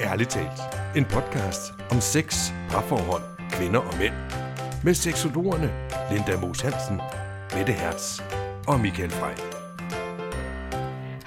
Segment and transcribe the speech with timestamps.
[0.00, 0.60] Ærligt talt.
[0.96, 4.14] En podcast om sex, parforhold, kvinder og mænd.
[4.84, 5.70] Med seksologerne
[6.12, 7.00] Linda Moos Hansen,
[7.56, 8.20] Mette Hertz
[8.68, 9.34] og Michael Frey.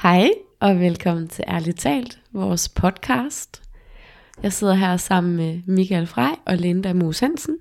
[0.02, 0.30] Hej
[0.60, 3.64] og velkommen til Ærligt Talt, vores podcast.
[4.44, 7.58] Jeg sidder her sammen med Michael Frey og Linda Moos Hansen,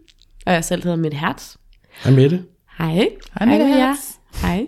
[0.46, 1.56] og jeg selv hedder Mette Hertz.
[2.04, 2.44] Hej Mette.
[2.78, 3.08] Hej.
[3.38, 3.86] Hej, Mette jer.
[3.86, 4.10] Hertz.
[4.42, 4.66] Hej.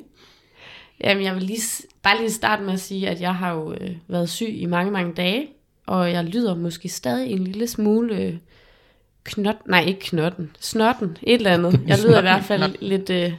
[1.05, 1.63] Jamen, jeg vil lige,
[2.03, 4.93] bare lige starte med at sige, at jeg har jo øh, været syg i mange,
[4.93, 5.47] mange dage,
[5.89, 8.35] og jeg lyder måske stadig en lille smule øh,
[9.25, 11.81] knot, nej ikke knotten, snotten, et eller andet.
[11.87, 13.33] Jeg lyder i hvert fald lidt, øh,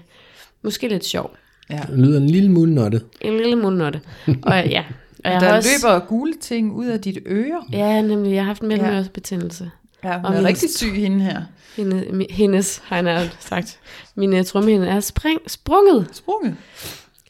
[0.61, 1.35] måske lidt sjov.
[1.69, 1.79] Ja.
[1.87, 3.05] Du lyder en lille smule nottet.
[3.21, 4.01] En lille mundnotte.
[4.27, 4.83] Og ja,
[5.23, 7.63] og jeg Der har også, løber gule ting ud af dit øre.
[7.71, 9.71] Ja, nemlig, jeg har haft mellemøresbetændelse.
[10.03, 11.41] Ja, hun Og er rigtig syg hende her.
[11.77, 13.79] Hende, hendes, har jeg sagt.
[14.15, 16.07] Min trummehinde er spring, sprunget.
[16.11, 16.55] Sprunget.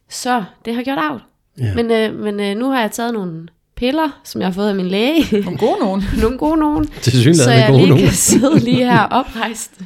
[0.09, 1.19] Så det har gjort af.
[1.57, 1.75] Ja.
[1.75, 3.47] Men, øh, men øh, nu har jeg taget nogle
[3.79, 5.41] piller, som jeg har fået af min læge.
[5.41, 6.03] Nogle gode nogen.
[6.21, 6.87] nogle gode nogen.
[6.87, 8.03] Til Så er jeg gode lige nogen.
[8.05, 9.81] kan sidde lige her oprejst.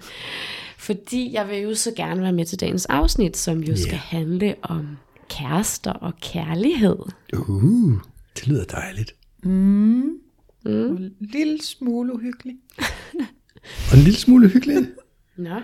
[0.78, 4.56] Fordi jeg vil jo så gerne være med til dagens afsnit, som jo skal handle
[4.62, 4.88] om
[5.30, 6.96] kærester og kærlighed.
[7.38, 7.94] Uh,
[8.36, 9.14] det lyder dejligt.
[9.46, 12.56] En lille smule uhyggelig.
[13.92, 14.90] Og en lille smule hyggeligt.
[15.38, 15.56] Nå.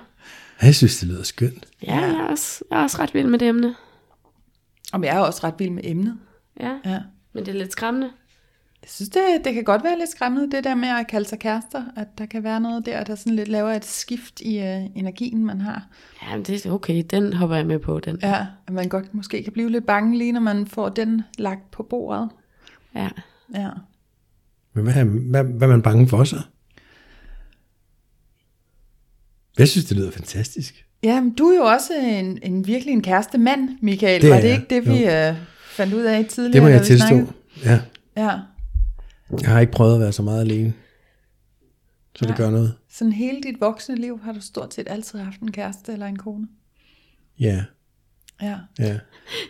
[0.62, 1.68] Jeg synes, det lyder skønt.
[1.84, 3.76] Ja, jeg er også, jeg er også ret vild med det emne.
[4.94, 6.18] Og jeg er også ret vild med emnet.
[6.60, 7.00] Ja, Ja.
[7.34, 8.10] Men det er lidt skræmmende.
[8.82, 11.40] Jeg synes, det, det kan godt være lidt skræmmende, det der med at kalde sig
[11.40, 11.84] kærester.
[11.96, 15.46] At der kan være noget der, der sådan lidt laver et skift i uh, energien,
[15.46, 15.88] man har.
[16.24, 18.20] Ja, men det er okay, den hopper jeg med på, den.
[18.22, 21.72] Ja, at man godt måske kan blive lidt bange lige, når man får den lagt
[21.72, 22.30] på bordet.
[22.96, 23.10] Ja.
[23.56, 23.70] Ja.
[24.74, 26.42] Men hvad, er- hvad, hvad er man bange for så?
[29.58, 30.86] Jeg synes, det lyder fantastisk.
[31.04, 34.22] Ja, men du er jo også en, en virkelig en kæreste mand, Michael.
[34.22, 35.36] Det Var er det ikke det, vi uh,
[35.70, 36.54] fandt ud af tidligere?
[36.54, 37.08] Det må jeg tilstå.
[37.08, 37.32] snakkede?
[37.66, 37.80] Ja,
[38.18, 38.40] Ja,
[39.42, 40.74] jeg har ikke prøvet at være så meget alene.
[42.16, 42.38] Så det Nej.
[42.38, 42.74] gør noget.
[42.92, 46.16] sådan hele dit voksne liv har du stort set altid haft en kæreste eller en
[46.18, 46.48] kone.
[47.40, 47.64] Ja,
[48.42, 48.56] Ja.
[48.80, 48.98] ja.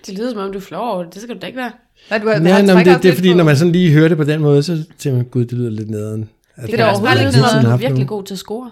[0.05, 1.13] Det lyder som om, du er flov over det.
[1.13, 1.71] Det skal du da ikke være.
[2.09, 3.91] Nej, du har, har nå, men det, det er fordi, på- når man sådan lige
[3.94, 6.29] hører det på den måde, så tænker man, gud, det lyder lidt nederen.
[6.55, 8.71] At Det er da overhovedet ikke noget, du er virkelig god til at score.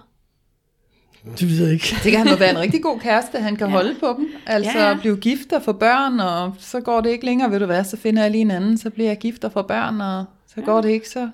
[1.40, 1.96] Det ved jeg ikke.
[2.04, 3.74] Det kan han jo være en rigtig god kæreste, han kan ja.
[3.74, 4.28] holde på dem.
[4.46, 4.92] Altså Ja, ja, ja.
[4.92, 4.98] ja.
[5.00, 7.98] blive gift og få børn, og så går det ikke længere, ved du hvad, så
[7.98, 10.62] finder jeg lige en anden, så bliver jeg gift og får børn, og så ja.
[10.62, 11.30] går det ikke, så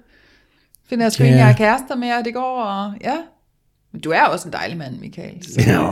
[0.89, 1.29] finder jeg sgu Ja.
[1.31, 3.15] en, jeg er kærester med, og det går, og ja.
[3.91, 5.43] Men du er også en dejlig mand, Michael.
[5.43, 5.81] Så, Ja.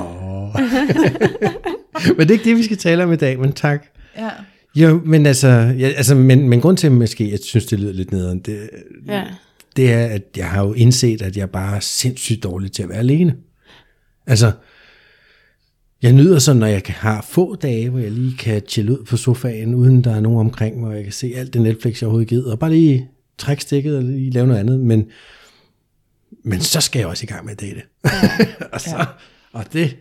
[2.17, 3.85] men det er ikke det, vi skal tale om i dag, men tak.
[4.17, 4.29] ja.
[4.75, 5.47] Jo, men altså,
[5.79, 8.69] ja, altså men, men grund til, at måske, jeg synes, det lyder lidt nederen, det,
[9.07, 9.23] Ja.
[9.75, 12.89] det er, at jeg har jo indset, at jeg bare er sindssygt dårlig til at
[12.89, 13.35] være alene.
[14.27, 14.51] Altså,
[16.01, 19.17] jeg nyder sådan, når jeg har få dage, hvor jeg lige kan chille ud på
[19.17, 22.07] sofaen, uden der er nogen omkring mig, og jeg kan se alt det Netflix, jeg
[22.07, 24.79] overhovedet gider, og bare lige trække stikket og lige lave noget andet.
[24.79, 25.05] Men,
[26.43, 27.81] men så skal jeg også i gang med at date.
[28.73, 29.05] og, så,
[29.51, 29.97] og det,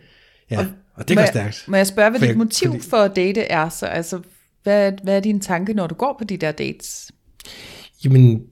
[0.51, 1.63] ja, og det må går stærkt.
[1.67, 3.85] Må jeg spørge, hvad For dit jeg- motiv fordi- for at date er så?
[3.85, 4.19] Altså,
[4.63, 7.11] hvad, hvad er din tanke, når du går på de der dates?
[8.05, 8.43] Jamen,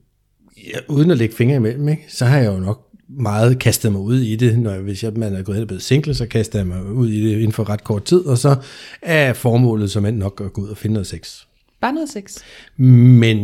[0.56, 2.86] ja, uden at lægge fingre imellem, ikke, så har jeg jo nok
[3.18, 4.58] meget kastet mig ud i det.
[4.58, 6.84] Når jeg, hvis jeg, man er gået hen og blevet single, så kaster jeg mig
[6.84, 8.56] ud i det inden for ret kort tid, og så
[9.02, 11.42] er formålet som end nok at gå ud og finde noget sex.
[11.80, 12.38] Bare noget sex.
[12.76, 13.38] Men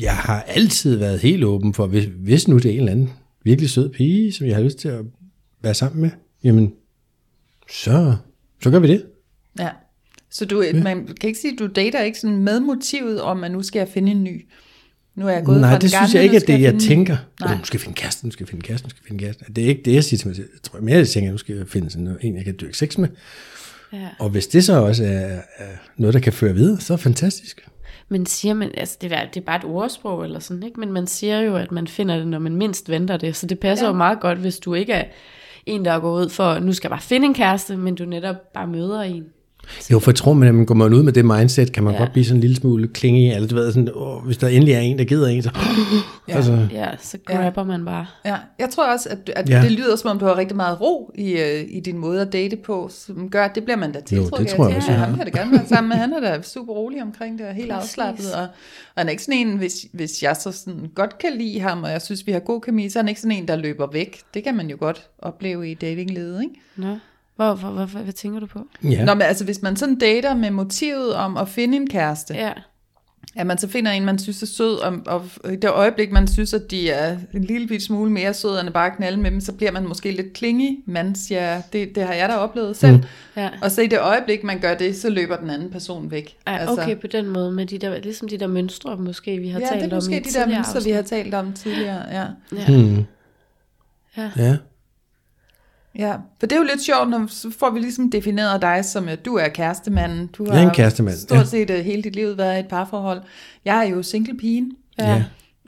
[0.00, 3.10] jeg har altid været helt åben for, hvis, hvis nu det er en eller anden
[3.44, 5.04] virkelig sød pige, som jeg har lyst til at
[5.62, 6.10] være sammen med,
[6.44, 6.72] jamen,
[7.70, 8.16] så,
[8.62, 9.04] så gør vi det.
[9.58, 9.68] Ja.
[10.30, 13.50] Så du, man kan ikke sige, at du dater ikke sådan med motivet om, at
[13.50, 14.46] nu skal jeg finde en ny.
[15.18, 16.70] Nu er jeg gået Nej, fra det den synes gamle, jeg ikke, at det, jeg
[16.70, 16.88] finde ny.
[16.88, 17.16] tænker.
[17.40, 17.56] Nej.
[17.56, 19.44] Nu skal jeg finde kæreste, nu skal jeg finde kæreste, nu skal jeg finde kæreste.
[19.56, 20.48] Det er ikke det, jeg siger til mig selv.
[20.54, 22.76] Jeg tror mere, jeg tænker, at nu skal jeg finde sådan en, jeg kan dyrke
[22.76, 23.08] sex med.
[23.92, 24.08] ja.
[24.18, 27.02] Og hvis det så også er, er noget, der kan føre videre, så er det
[27.02, 27.68] fantastisk.
[28.08, 30.80] Men siger man, altså det er, det er bare et ordsprog eller sådan, ikke?
[30.80, 33.36] Men man siger jo, at man finder det, når man mindst venter det.
[33.36, 33.90] Så det passer ja.
[33.92, 35.04] jo meget godt, hvis du ikke er
[35.66, 38.52] en, der går ud for, nu skal jeg bare finde en kæreste, men du netop
[38.54, 39.24] bare møder en.
[39.92, 41.92] Jo, for jeg tror, man, at man går man ud med det mindset, kan man
[41.92, 41.98] Ja.
[41.98, 42.04] ja.
[42.04, 44.74] godt blive sådan en lille smule klinge, eller du ved, sådan, åh, hvis der endelig
[44.74, 45.50] er en, der gider en, så...
[46.28, 46.36] Ja.
[46.36, 48.06] Altså, Ja, så grabber man bare.
[48.24, 49.62] Ja, jeg tror også, at, at Ja.
[49.62, 52.32] det lyder som om, du har rigtig meget ro i, øh, i din måde at
[52.32, 54.76] date på, som gør, at det bliver man da tiltrukket det tror jeg af.
[54.76, 55.16] også, Ja, jeg ham har.
[55.16, 55.96] vil jeg da gerne være sammen med.
[55.96, 57.90] Han er da super rolig omkring det, og helt Præcis.
[57.90, 58.26] afslappet.
[58.34, 58.48] Og, og
[58.96, 61.90] han er ikke sådan en, hvis, hvis jeg så sådan godt kan lide ham, og
[61.90, 64.18] jeg synes, vi har god kemi, så er han ikke sådan en, der løber væk.
[64.34, 66.54] Det kan man jo godt opleve i datingledet, ikke?
[66.76, 66.96] Nå.
[67.38, 68.66] Hvor, hvor, hvor, hvad, hvad tænker du på?
[68.84, 69.04] ja.
[69.04, 72.52] Nå, men altså, hvis man sådan dater med motivet om at finde en kæreste, Ja.
[73.36, 76.28] at man så finder en, man synes er sød, og, og i det øjeblik, man
[76.28, 79.40] synes, at de er en lille smule mere søde, end at bare knalde med dem,
[79.40, 82.96] så bliver man måske lidt klingig, man siger, det, det har jeg da oplevet selv.
[82.96, 83.02] Mm.
[83.36, 83.48] Ja.
[83.62, 86.36] Og så i det øjeblik, man gør det, så løber den anden person væk.
[86.46, 89.60] Ej, okay, på den måde, med de der, ligesom de der mønstre, måske vi har
[89.60, 92.02] ja, talt det er om måske de der mønstre, vi har talt om tidligere.
[92.10, 92.26] Ja.
[92.56, 92.68] Ja.
[92.68, 93.04] Mm.
[94.16, 94.30] Ja.
[94.36, 94.56] Ja.
[95.98, 99.08] Ja, for det er jo lidt sjovt, når så får vi ligesom defineret dig som,
[99.08, 100.26] at du er kærestemanden.
[100.26, 101.44] Du har Jeg er en kærestemand, stort ja.
[101.44, 103.20] set øh, hele dit liv været i et parforhold.
[103.64, 104.72] Jeg er jo single-pigen.
[104.98, 105.10] ja.
[105.12, 105.14] ja.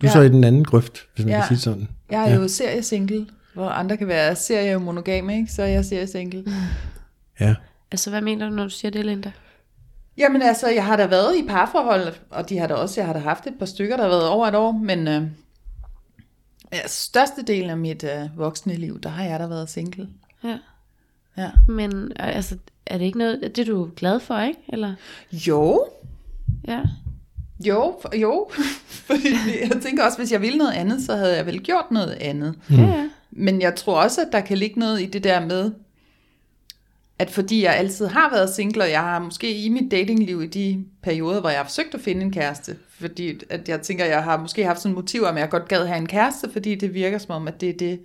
[0.00, 0.12] Du er Ja.
[0.12, 1.40] så i den anden grøft, hvis man Ja.
[1.40, 1.88] kan sige sådan.
[2.11, 2.34] Jeg er ja.
[2.37, 5.52] jo seriesingle, hvor andre kan være seriemonogame, ikke?
[5.52, 6.43] så er jeg seriesingle.
[6.46, 6.52] Mm.
[7.40, 7.55] Ja.
[7.93, 9.31] Altså, hvad mener du, når du siger det, Linda?
[10.19, 13.12] Jamen altså, jeg har da været i parforhold, og de har da også, jeg har
[13.12, 15.23] da haft et par stykker, der har været over et år, men øh,
[16.72, 20.08] ja, størstedelen af mit øh, voksne liv, der har jeg da været single.
[20.44, 20.58] Ja.
[21.38, 21.50] Ja.
[21.69, 22.56] Men øh, altså,
[22.87, 24.61] er det ikke noget, det er du glad for, ikke?
[24.69, 24.94] Eller?
[25.32, 25.87] Jo,
[26.69, 26.81] Ja.
[27.67, 28.49] jo, for- jo.
[29.06, 29.28] Fordi
[29.61, 32.55] jeg tænker også, hvis jeg ville noget andet, så havde jeg vel gjort noget andet.
[32.69, 32.76] Mm.
[32.76, 33.08] Ja, ja.
[33.31, 35.73] Men jeg tror også, at der kan ligge noget i det der med,
[37.20, 40.46] at fordi jeg altid har været single, og jeg har måske i mit datingliv i
[40.46, 44.25] de perioder, hvor jeg har forsøgt at finde en kæreste, fordi at jeg tænker, jeg
[44.25, 46.94] har måske haft sådan motiv om, at jeg godt gad have en kæreste, fordi det
[46.94, 48.00] virker som om, at det er det,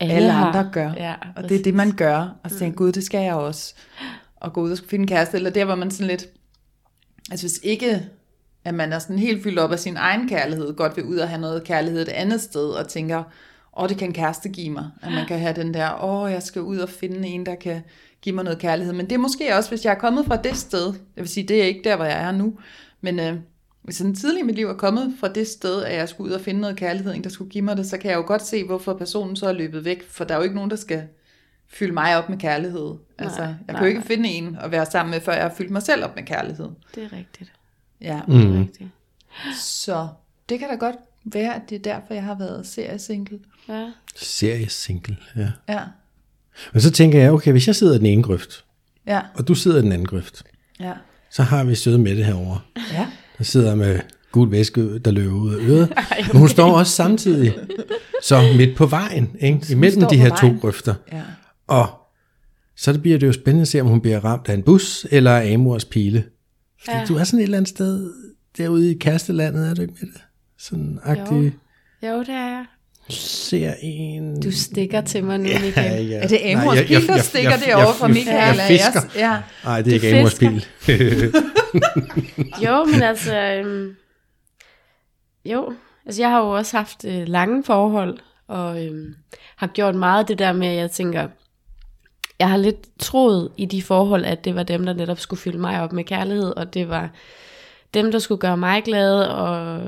[0.00, 0.92] alle har- andre gør.
[0.96, 2.36] Ja, og det er det, man gør.
[2.44, 3.74] Og så tænker jeg, gud, det skal jeg også.
[4.36, 5.36] Og gå ud og skulle finde en kæreste.
[5.36, 6.26] Eller der, hvor man sådan lidt...
[7.30, 8.02] Altså hvis ikke,
[8.64, 11.28] at man er sådan helt fyldt op af sin egen kærlighed, godt vil ud og
[11.28, 13.22] have noget kærlighed et andet sted, og tænker,
[13.76, 14.90] åh, det kan en kæreste give mig.
[15.02, 17.82] At man kan have den der, åh, jeg skal ud og finde en, der kan
[18.22, 18.94] give mig noget kærlighed.
[18.94, 21.48] Men det er måske også, hvis jeg er kommet fra det sted, jeg vil sige,
[21.48, 22.58] det er ikke der, hvor jeg er nu,
[23.00, 23.34] men øh,
[23.82, 26.34] hvis sådan tidligt i mit liv er kommet fra det sted, at jeg skulle ud
[26.34, 28.42] og finde noget kærlighed, en der skulle give mig det, så kan jeg jo godt
[28.42, 31.02] se, hvorfor personen så er løbet væk, for der er jo ikke nogen, der skal
[31.68, 32.94] fylde mig op med kærlighed.
[33.18, 34.06] Altså, Nej, jeg nej, kan jo ikke nej.
[34.06, 36.68] finde en at være sammen med, før jeg har fyldt mig selv op med kærlighed.
[36.94, 37.52] Det er rigtigt.
[38.00, 38.58] Ja, Det er Mm.
[38.58, 38.90] rigtigt.
[39.56, 40.08] så
[40.48, 43.38] det kan da godt være, at det er derfor, jeg har været seriesingle.
[43.68, 43.90] Ja.
[44.16, 45.48] Seriesingle, ja.
[45.68, 45.80] Ja,
[46.72, 48.64] Men så tænker jeg, okay, hvis jeg sidder i den ene grøft,
[49.06, 50.42] ja, og du sidder i den anden grøft,
[50.80, 50.92] ja,
[51.30, 52.60] så har vi søde med det herovre.
[52.92, 53.06] ja.
[53.38, 54.00] Der sidder med
[54.32, 55.92] gul væske, der løber ud af øret.
[56.32, 57.54] Men hun står også samtidig
[58.22, 59.66] så midt på vejen, ikke?
[59.70, 60.54] imellem de her vejen.
[60.54, 60.94] to grøfter.
[61.12, 61.22] ja.
[61.66, 61.86] Og
[62.76, 65.06] så det bliver det jo spændende at se, om hun bliver ramt af en bus
[65.10, 66.24] eller af Amors pile.
[66.84, 67.04] Fordi ja.
[67.04, 68.12] Du er sådan et eller andet sted
[68.58, 70.20] derude i kastelandet, er du ikke med det?
[70.58, 71.54] Sådan agtig,
[72.02, 72.64] Jo, det er jeg.
[73.08, 74.40] Ser en...
[74.40, 76.06] Du stikker til mig nu, Michael.
[76.08, 76.16] ja.
[76.16, 78.36] Er det Amors Nej, jeg- jeg- der jeg- stikker jeg- derovre jeg- fra jeg- Michael?
[78.36, 79.00] jeg eller jeg- fisker.
[79.28, 80.66] Ja, Nej, det er Du ikke Amors pil.
[82.64, 83.36] Jo, men altså...
[83.36, 83.96] Øhm,
[85.44, 85.72] jo,
[86.06, 88.18] altså jeg har jo også haft øh, lange forhold,
[88.48, 89.14] og øhm,
[89.56, 91.28] har gjort meget det der med, at jeg tænker,
[92.38, 95.58] jeg har lidt troet i de forhold, at det var dem, der netop skulle fylde
[95.58, 97.10] mig op med kærlighed, og det var
[97.94, 99.80] dem, der skulle gøre mig glad, og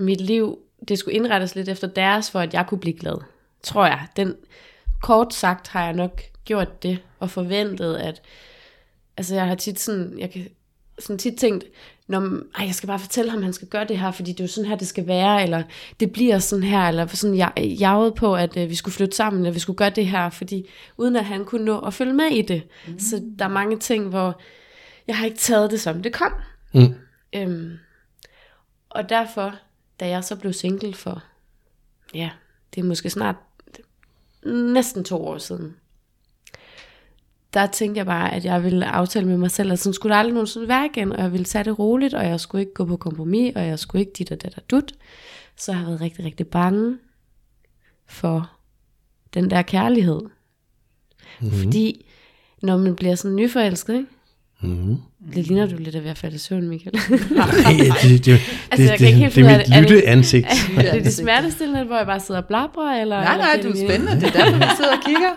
[0.00, 0.58] mit liv,
[0.88, 3.16] det skulle indrettes lidt efter deres, for at jeg kunne blive glad.
[3.62, 4.06] Tror jeg.
[4.16, 4.34] Den,
[5.02, 8.22] kort sagt har jeg nok gjort det, og forventet, at
[9.16, 10.48] altså jeg har tit sådan, jeg kan
[10.98, 11.64] sådan tit tænkt,
[12.06, 12.20] Nå,
[12.58, 14.48] ej, jeg skal bare fortælle ham, han skal gøre det her, fordi det er jo
[14.48, 15.62] sådan her, det skal være, eller
[16.00, 19.42] det bliver sådan her, eller sådan jeg jaget på, at øh, vi skulle flytte sammen,
[19.42, 22.26] eller vi skulle gøre det her, fordi uden at han kunne nå at følge med
[22.26, 22.62] i det.
[22.88, 22.98] Mm.
[22.98, 24.40] Så der er mange ting, hvor
[25.06, 26.32] jeg har ikke taget det, som det kom.
[26.74, 26.94] Mm.
[27.34, 27.72] Øhm,
[28.90, 29.54] og derfor,
[30.00, 31.22] da jeg så blev single for,
[32.14, 32.30] ja,
[32.74, 33.36] det er måske snart
[34.46, 35.76] næsten to år siden,
[37.54, 40.18] der tænkte jeg bare, at jeg ville aftale med mig selv, at sådan skulle det
[40.18, 42.84] aldrig nogensinde være igen, og jeg ville tage det roligt, og jeg skulle ikke gå
[42.84, 44.92] på kompromis, og jeg skulle ikke dit og dat og dut.
[45.56, 46.98] Så jeg har været rigtig, rigtig bange
[48.06, 48.50] for
[49.34, 50.20] den der kærlighed.
[51.40, 51.50] Mm.
[51.50, 52.06] Fordi
[52.62, 54.08] når man bliver sådan nyforelsket, ikke?
[54.60, 54.96] Mm.
[55.34, 56.94] Det ligner du lidt af at falde i søvn, Michael.
[57.36, 58.32] Nej, det, det, det,
[58.70, 59.34] Altså, det, det, det er mit
[59.66, 59.74] det.
[59.76, 60.46] Er det- lytte ansigt.
[60.78, 63.00] er det det smertestillende, hvor jeg bare sidder og blabrer?
[63.00, 64.20] Eller, Nej, nej, du er det- spændende.
[64.20, 65.30] Det er derfor, vi sidder og kigger.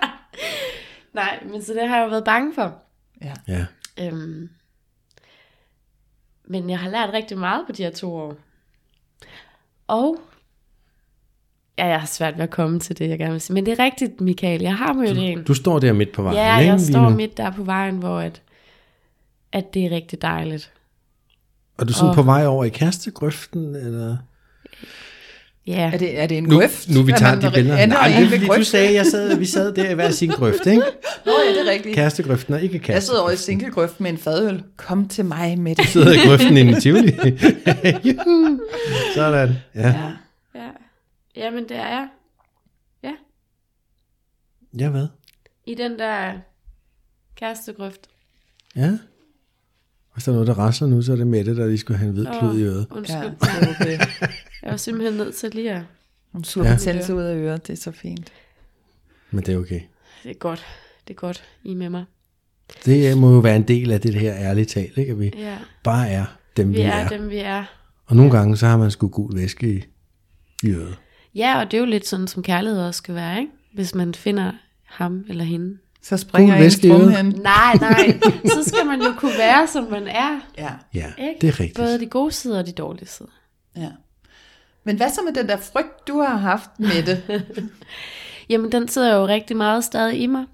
[1.14, 2.76] Nej, men så det har jeg jo været bange for.
[3.24, 3.34] Ja.
[3.48, 3.66] Ja.
[4.08, 4.50] Øhm,
[6.48, 8.36] men jeg har lært rigtig meget på de her to år.
[9.88, 10.18] Og
[11.78, 13.54] ja, jeg har svært ved at komme til det, jeg gerne vil sige.
[13.54, 14.62] Men det er rigtigt, Michael.
[14.62, 15.44] Jeg har mødt en.
[15.44, 16.72] Du står der midt på vejen, Ja, ikke?
[16.72, 17.16] jeg står nu.
[17.16, 18.42] midt der på vejen, hvor at,
[19.54, 20.72] at det er rigtig dejligt.
[21.78, 24.18] Og du er sådan Og- på vej over i kastegrøften, eller?
[25.68, 26.90] Ja, Er det, er det en Nu, grøft?
[26.90, 27.86] nu vi tager de billeder.
[27.86, 30.30] Nej, i det er fordi, du sagde, jeg sad, vi sad der i hver sin
[30.30, 30.82] grøft, ikke?
[31.26, 31.96] Nå ja, det er rigtigt.
[31.96, 33.60] Kastegrøften og ikke Jeg sidder over i kastegrøften.
[33.60, 34.64] singlegrøft med en fadøl.
[34.78, 35.86] Kom til mig med det.
[35.86, 37.12] Du sidder i grøften inde i Tivoli.
[39.16, 39.88] Sådan, ja.
[39.90, 40.12] Ja.
[40.56, 40.70] ja.
[41.36, 42.08] Jamen, det er jeg.
[43.04, 43.12] Ja,
[44.80, 45.08] Ja, hvad?
[45.66, 46.34] i den der
[47.36, 48.08] kærestegrøft.
[48.76, 48.98] Ja.
[50.18, 52.08] Hvis der er noget, der rasler nu, så er det Mette, der lige skulle have
[52.10, 52.88] en hvid klud i øret.
[52.92, 53.18] Undskyld.
[53.18, 53.30] Ja, Ja.
[53.30, 54.00] det er okay.
[54.64, 55.82] Jeg var simpelthen nødt til lige at...
[56.32, 56.74] Hun suger Ja.
[56.76, 58.32] betændelse ud af øret, det er så fint.
[59.32, 59.82] Men det er okay.
[60.24, 60.66] Det er godt.
[61.08, 62.04] Det er godt, I er med mig.
[62.86, 65.12] Det må jo være en del af det her ærlige tal, ikke?
[65.12, 66.26] At vi Ja, bare er
[66.58, 66.92] dem, vi, vi er.
[66.92, 67.64] er dem, vi er.
[68.06, 69.84] Og nogle gange, så har man sgu gul væske i,
[70.64, 70.96] i øret.
[71.36, 73.52] Ja, og det er jo lidt sådan, som kærlighed også skal være, ikke?
[73.74, 74.52] Hvis man finder
[74.86, 75.78] ham eller hende.
[76.10, 77.18] Så springer Gul en væske i strum øret.
[77.18, 77.26] hen.
[77.26, 78.20] Nej, nej.
[78.56, 80.40] Så skal man jo kunne være, som man er.
[80.58, 81.36] Ja, Ja, Ikke?
[81.42, 81.78] det er rigtigt.
[81.78, 83.30] Både de gode sider og de dårlige sider.
[83.76, 83.90] ja.
[84.84, 87.44] Men hvad så med den der frygt, du har haft med det?
[88.50, 90.46] Jamen, den sidder jo rigtig meget stadig i mig.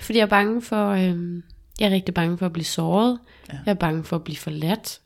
[0.00, 0.90] Fordi jeg er bange for...
[0.90, 1.42] Øhm,
[1.80, 3.18] jeg er rigtig bange for at blive såret.
[3.52, 3.58] Ja.
[3.66, 5.00] Jeg er bange for at blive forladt.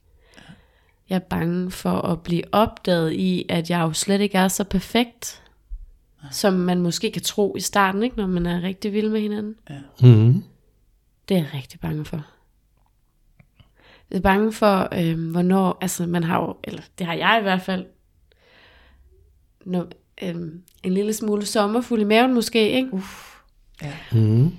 [1.11, 4.65] Jeg er bange for at blive opdaget i, at jeg jo slet ikke er så
[4.65, 5.43] perfekt,
[6.31, 9.55] som man måske kan tro i starten, ikke, når man er rigtig vild med hinanden.
[10.01, 10.45] Mm-hmm.
[11.29, 12.25] Det er jeg rigtig bange for.
[14.11, 17.43] Jeg er bange for, øhm, hvornår, altså man har jo, eller det har jeg i
[17.43, 17.87] hvert fald,
[19.65, 19.87] når,
[20.23, 22.95] øhm, en lille smule sommerfuld i maven måske, ikke?
[22.95, 23.35] Uff.
[23.83, 23.93] Ja.
[24.13, 24.53] Mm-hmm.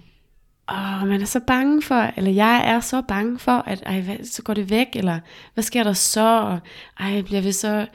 [0.67, 4.17] Og man er så bange for, eller jeg er så bange for, at ej, hvad,
[4.23, 5.19] så går det væk, eller
[5.53, 6.41] hvad sker der så?
[6.41, 6.59] Og,
[6.99, 7.87] ej, bliver vi så,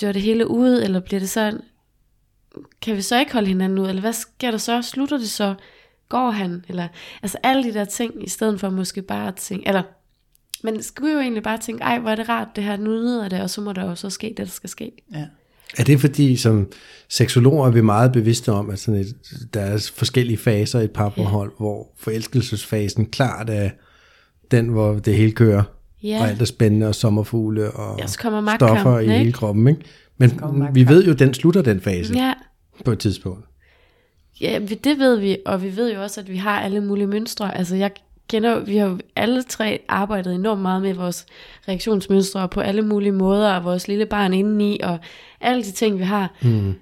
[0.00, 1.58] dør det hele ud, eller bliver det så,
[2.82, 4.82] kan vi så ikke holde hinanden ud, eller hvad sker der så?
[4.82, 5.54] Slutter det så?
[6.08, 6.64] Går han?
[6.68, 6.88] Eller,
[7.22, 9.82] altså alle de der ting, i stedet for måske bare at tænke, eller
[10.64, 13.28] man skulle jo egentlig bare tænke, ej, hvor er det rart, det her, nu nyder
[13.28, 14.92] det, og så må der jo så ske det, der skal ske.
[15.14, 15.24] ja.
[15.78, 16.72] Er det fordi, som
[17.08, 19.14] seksologer er vi meget bevidste om, at sådan et,
[19.54, 21.56] der er forskellige faser i et parforhold, ja.
[21.58, 23.70] hvor forelskelsesfasen klart er
[24.50, 25.62] den, hvor det hele kører,
[26.02, 26.20] Ja.
[26.20, 29.32] og alt er spændende, og sommerfugle, og Ja, så kommer stoffer i hele ikke?
[29.32, 29.68] kroppen.
[29.68, 29.80] Ikke?
[30.16, 30.30] Men
[30.74, 32.34] vi ved jo, at den slutter den fase ja.
[32.84, 33.46] På et tidspunkt.
[34.40, 37.56] Ja, det ved vi, og vi ved jo også, at vi har alle mulige mønstre.
[37.58, 37.90] Altså jeg
[38.28, 41.26] kender, vi har jo alle tre arbejdet enormt meget med vores
[41.68, 44.98] reaktionsmønstre på alle mulige måder, og vores lille barn indeni, og
[45.40, 46.34] alle de ting, vi har.
[46.42, 46.74] Mm.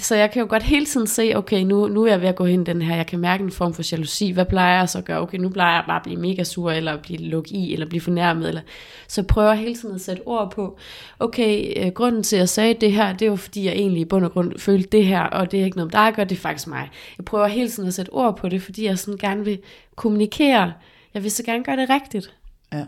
[0.00, 2.36] Så jeg kan jo godt hele tiden se, okay, nu, nu er jeg ved at
[2.36, 4.88] gå hen i den her, jeg kan mærke en form for jalousi, hvad plejer jeg
[4.88, 5.20] så at gøre?
[5.20, 8.00] Okay, nu plejer jeg bare at blive mega sur, eller blive lukket i, eller blive
[8.00, 8.60] fornærmet, eller
[9.08, 10.78] så prøver jeg hele tiden at sætte ord på,
[11.18, 14.00] okay, øh, grunden til, at jeg sagde det her, det er jo fordi, jeg egentlig
[14.00, 16.36] i bund og grund følte det her, og det er ikke noget, der gør, det
[16.36, 16.90] er faktisk mig.
[17.18, 19.58] Jeg prøver hele tiden at sætte ord på det, fordi jeg sådan gerne vil
[19.96, 20.72] kommunikere.
[21.14, 22.34] Jeg vil så gerne gøre det rigtigt.
[22.72, 22.84] ja.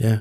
[0.00, 0.18] Ja.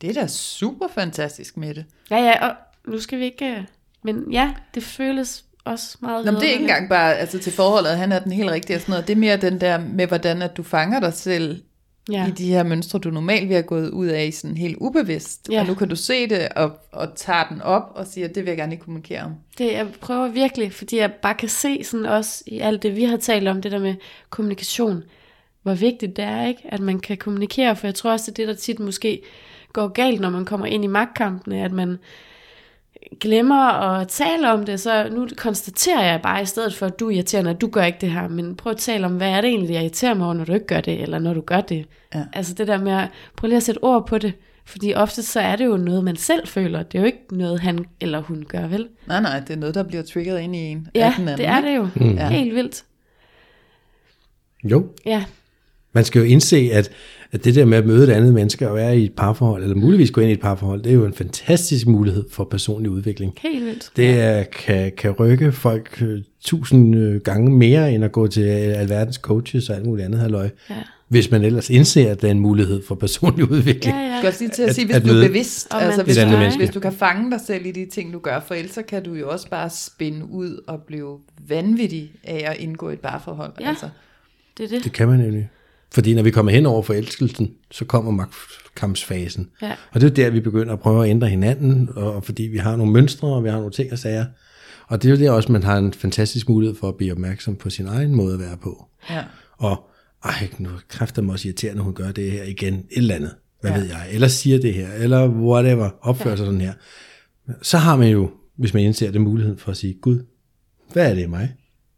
[0.00, 1.84] Det er da super fantastisk med det.
[2.10, 2.54] Ja, ja, og
[2.86, 3.46] nu skal vi ikke...
[3.46, 3.64] øh,
[4.02, 7.52] Men ja, det føles også meget Nå, men det er ikke engang bare altså, til
[7.52, 9.08] forholdet, han er den helt rigtige og sådan noget.
[9.08, 11.62] Det er mere den der med, hvordan at du fanger dig selv
[12.12, 12.26] Ja.
[12.28, 15.48] i de her mønstre, du normalt vil have gået ud af sådan helt ubevidst.
[15.50, 15.60] Ja.
[15.60, 18.46] Og nu kan du se det og, og tager den op og siger, det vil
[18.46, 19.34] jeg gerne lige kommunikere om.
[19.58, 23.04] Det, jeg prøver virkelig, fordi jeg bare kan se sådan også i alt det, vi
[23.04, 23.94] har talt om, det der med
[24.30, 25.02] kommunikation,
[25.62, 26.62] hvor vigtigt det er, ikke?
[26.68, 29.22] at man kan kommunikere, for jeg tror også, det er det, der tit måske
[29.72, 31.98] går galt, når man kommer ind i magtkampene, at man
[33.20, 37.06] glemmer at tale om det, så nu konstaterer jeg bare i stedet for, at du
[37.08, 39.40] er irriterende, at du gør ikke det her, men prøv at tale om, hvad er
[39.40, 41.60] det egentlig, jeg irriterer mig over, når du ikke gør det, eller når du gør
[41.60, 41.86] det.
[42.14, 42.24] Ja.
[42.32, 44.32] Altså det der med at prøve lige at sætte ord på det,
[44.66, 47.60] fordi ofte så er det jo noget, man selv føler, det er jo ikke noget,
[47.60, 48.88] han eller hun gør, vel?
[49.06, 50.88] Nej, nej, det er noget, der bliver trigget ind i en.
[50.94, 51.88] af Ja, den anden, det er det jo.
[51.94, 52.16] Mm.
[52.18, 52.84] Helt vildt.
[54.64, 55.24] Jo, Ja,
[55.98, 56.90] man skal jo indse, at,
[57.32, 59.76] at det der med at møde et andet menneske og være i et parforhold, eller
[59.76, 63.32] muligvis gå ind i et parforhold, det er jo en fantastisk mulighed for personlig udvikling.
[63.42, 63.90] helt vildt.
[63.96, 68.42] Det er, kan, kan rykke folk øh, tusind øh, gange mere, end at gå til
[68.42, 70.48] alverdens coaches og alt muligt andet halløj.
[70.70, 70.74] Ja.
[71.08, 73.96] Hvis man ellers indser, at der er en mulighed for personlig udvikling.
[73.96, 74.08] Ja, ja.
[74.08, 76.16] Jeg skal også lige til at, At- sige, hvis at du er bevidst, altså hvis
[76.16, 76.58] du, menneske.
[76.58, 79.02] hvis du kan fange dig selv i de ting, du gør, for ellers så kan
[79.02, 83.52] du jo også bare spænde ud og blive vanvittig af at indgå et parforhold.
[83.60, 83.68] Ja.
[83.68, 83.88] Altså.
[84.58, 84.84] Det er det.
[84.84, 85.48] Det kan man nemlig.
[85.90, 89.48] Fordi når vi kommer hen over forelskelsen, så kommer magtkampsfasen.
[89.62, 89.72] Ja.
[89.92, 92.76] Og det er der, vi begynder at prøve at ændre hinanden, og fordi vi har
[92.76, 94.26] nogle mønstre, og vi har nogle ting og sager.
[94.88, 97.56] Og det er jo der også, man har en fantastisk mulighed for at blive opmærksom
[97.56, 98.86] på sin egen måde at være på.
[99.10, 99.24] Ja.
[99.58, 99.90] Og
[100.24, 103.70] ej, nu kræfter mig også irriterende, hun gør det her igen, et eller andet, hvad
[103.70, 103.76] Ja.
[103.76, 103.82] ja.
[103.82, 106.72] ved jeg, eller siger det her, eller whatever, opfører sig sådan her.
[107.62, 110.24] Så har man jo, hvis man indser det, muligheden for at sige, Gud,
[110.92, 111.54] hvad er det i mig,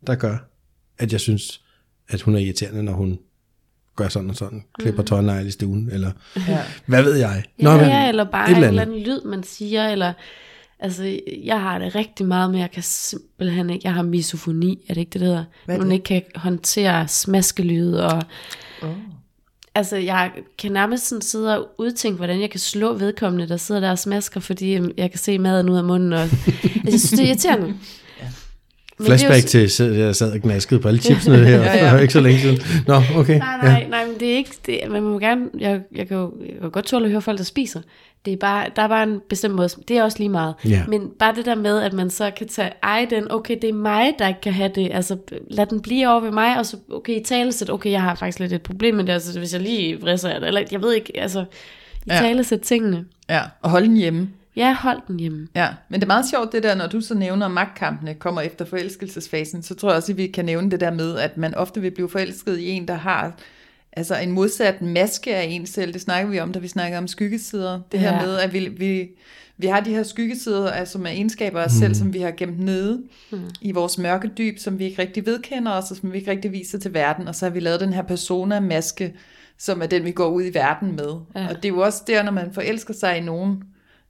[0.07, 0.51] der gør,
[0.99, 1.61] at jeg synes,
[2.09, 3.19] at hun er irriterende, når hun
[4.03, 6.11] gør sådan og sådan, klipper tårnegle i stuen, eller
[6.49, 6.59] Ja.
[6.87, 7.43] hvad ved jeg.
[7.63, 8.95] Ja, men ja, eller bare et en eller eller andet.
[8.95, 10.13] anden lyd, man siger, eller...
[10.83, 14.95] Altså, jeg har det rigtig meget med, jeg kan simpelthen ikke, jeg har misofoni, er
[14.95, 15.45] det ikke det, det hedder?
[15.65, 15.93] Hvad Man det?
[15.93, 18.23] ikke kan håndtere smaskelyde, og
[18.83, 18.89] Oh.
[19.75, 23.81] altså, jeg kan nærmest sådan sidde og udtænke, hvordan jeg kan slå vedkommende, der sidder
[23.81, 26.41] der og smasker, fordi øhm, jeg kan se maden ud af munden, og altså,
[26.85, 27.75] jeg synes, det er irriterende.
[29.03, 31.57] Men det er jo Flashback til, så jeg sad og gnaskede på alle chipsene her,
[31.57, 31.95] ja, Ja, ja.
[31.95, 32.01] ja.
[32.01, 32.59] ikke så længe siden.
[32.87, 33.39] Nå, okay.
[33.39, 36.33] Nej, nej, nej, men det er ikke, det, man må gerne, jeg, jeg, kan jo,
[36.41, 37.81] jeg kan godt tåle at høre folk, der spiser.
[38.25, 40.55] Det er bare, der er bare en bestemt måde, det er også lige meget.
[40.69, 40.83] Ja.
[40.89, 43.75] Men bare det der med, at man så kan tage, ej den, okay, det er
[43.75, 45.17] mig, der ikke kan have det, altså
[45.51, 48.15] lad den blive over ved mig, og så, okay, i tale sæt, okay, jeg har
[48.15, 50.93] faktisk lidt et problem med det, altså hvis jeg lige vrisser det, eller jeg ved
[50.95, 51.45] ikke, altså, i
[52.11, 52.19] Ja.
[52.19, 53.05] tale sæt tingene.
[53.31, 54.29] Ja, og holde den hjemme.
[54.61, 55.49] Ja, hold den hjemme.
[55.55, 58.41] Ja, men det er meget sjovt det der, når du så nævner, at magtkampene kommer
[58.41, 61.55] efter forelskelsesfasen, så tror jeg også, at vi kan nævne det der med, at man
[61.55, 63.33] ofte vil blive forelsket i en, der har
[63.93, 65.93] altså en modsat maske af en selv.
[65.93, 67.81] Det snakker vi om, da vi snakker om skyggesider.
[67.93, 68.23] Det her Ja.
[68.27, 69.09] med, at vi, vi,
[69.59, 72.61] vi har de her skyggesider, altså med egenskaber af os selv, som vi har gemt
[72.61, 73.03] nede
[73.33, 73.39] mm.
[73.61, 76.53] i vores mørke dyb, som vi ikke rigtig vedkender os, og som vi ikke rigtig
[76.53, 77.29] viser til verden.
[77.29, 79.15] Og så har vi lavet den her persona-maske,
[79.59, 81.15] som er den, vi går ud i verden med.
[81.35, 81.49] Ja.
[81.49, 83.63] Og det er jo også der, når man forelsker sig i nogen,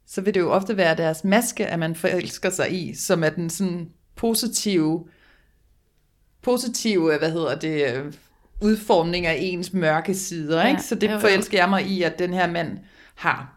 [0.07, 3.29] så vil det jo ofte være deres maske, at man forelsker sig i, som er
[3.31, 5.05] den sådan positive,
[6.43, 8.13] positive, hvad hedder det, øh,
[8.61, 10.83] udformning af ens mørke sider, Ja, ikke?
[10.83, 12.79] Så det forelsker jeg mig i, at den her mand
[13.15, 13.57] har.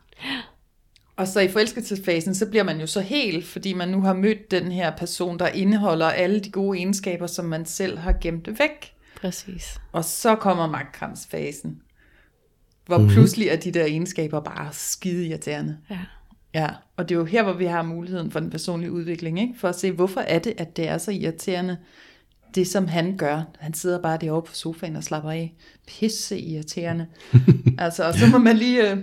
[1.16, 4.52] Og så i forelskelsesfasen, så bliver man jo så helt, fordi man nu har mødt
[4.52, 8.94] den her person, der indeholder alle de gode egenskaber, som man selv har gemt væk.
[9.22, 9.80] Præcis.
[9.92, 11.82] Og så kommer magtkramsfasen,
[12.86, 13.04] hvor Mhm.
[13.04, 13.14] mm-hmm.
[13.16, 15.78] pludselig er de der egenskaber bare skide irriterende.
[15.90, 16.00] Ja.
[16.54, 19.54] Ja, og det er jo her, hvor vi har muligheden for den personlige udvikling, ikke?
[19.58, 21.78] for at se, hvorfor er det, at det er så irriterende,
[22.56, 23.42] det som han gør.
[23.60, 25.54] Han sidder bare derovre på sofaen og slapper af.
[25.88, 27.08] Pisse irriterende.
[27.78, 28.98] altså, og så må man lige øh,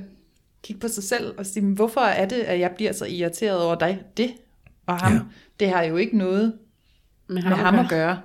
[0.65, 3.63] kigge på sig selv og sige, "Men hvorfor er det, at jeg bliver så irriteret
[3.63, 4.03] over dig?
[4.17, 4.31] Det
[4.87, 5.21] og ham, Ja.
[5.61, 6.53] det har jo ikke noget
[7.29, 8.21] Med med ham at gøre.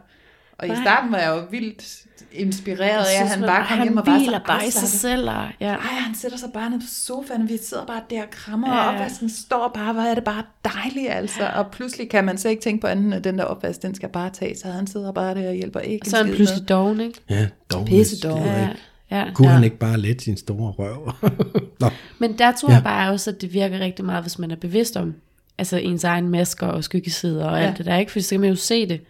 [0.57, 0.81] Og i Nej.
[0.83, 4.25] starten var jeg jo vildt inspireret af, at han man- bare kom hjem og bare
[4.25, 5.29] så bare i sig selv.
[5.29, 5.67] Og, ja.
[5.73, 8.75] Ej, han sætter sig bare ned på sofaen, og vi sidder bare der og krammer,
[8.75, 8.87] Ja.
[8.87, 11.47] og opvasken står bare, hvor er det bare dejligt, altså.
[11.55, 14.09] Og pludselig kan man så ikke tænke på anden, at den der opvask, den skal
[14.09, 16.03] bare tage, så han sidder bare der og hjælper ikke.
[16.03, 17.19] Og så er han pludselig doven, ikke?
[17.29, 17.85] Ja, dog.
[17.85, 18.37] Pisse dog.
[18.45, 18.69] Ja,
[19.11, 19.25] ja.
[19.33, 19.53] Kunne Ja.
[19.53, 21.11] han ikke bare lette sin store røv?
[21.79, 22.75] Nå, Men der tror Ja.
[22.75, 25.13] jeg bare også, at det virker rigtig meget, hvis man er bevidst om
[25.57, 27.67] altså ens egen masker og skyggesider og Ja.
[27.67, 28.11] alt det der, ikke?
[28.11, 29.01] For så kan man jo se det.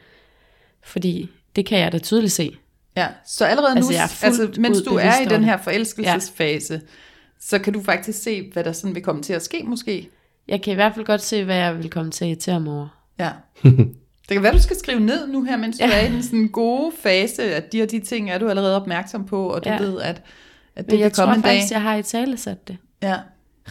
[0.86, 2.58] Fordi det kan jeg da tydeligt se.
[2.98, 6.74] Ja, så allerede Altså, nu, jeg altså, fuldt mens du er i den her forelskelsesfase,
[6.74, 6.80] ja.
[7.40, 10.10] så kan du faktisk se, hvad der sådan vil komme til at ske måske.
[10.48, 12.74] Jeg kan i hvert fald godt se, hvad jeg vil komme til at irritere mig
[12.74, 12.88] over.
[13.20, 13.32] Ja.
[14.30, 16.48] Det kan være, du skal skrive ned nu her, mens du er i den sådan
[16.48, 19.76] gode fase, at de og de ting er du allerede opmærksom på, og du Ja.
[19.76, 19.82] ja.
[19.82, 20.22] ved, at,
[20.76, 21.52] at det Men jeg kan komme tror en dag.
[21.52, 23.16] faktisk, jeg har i tale sat det Ja.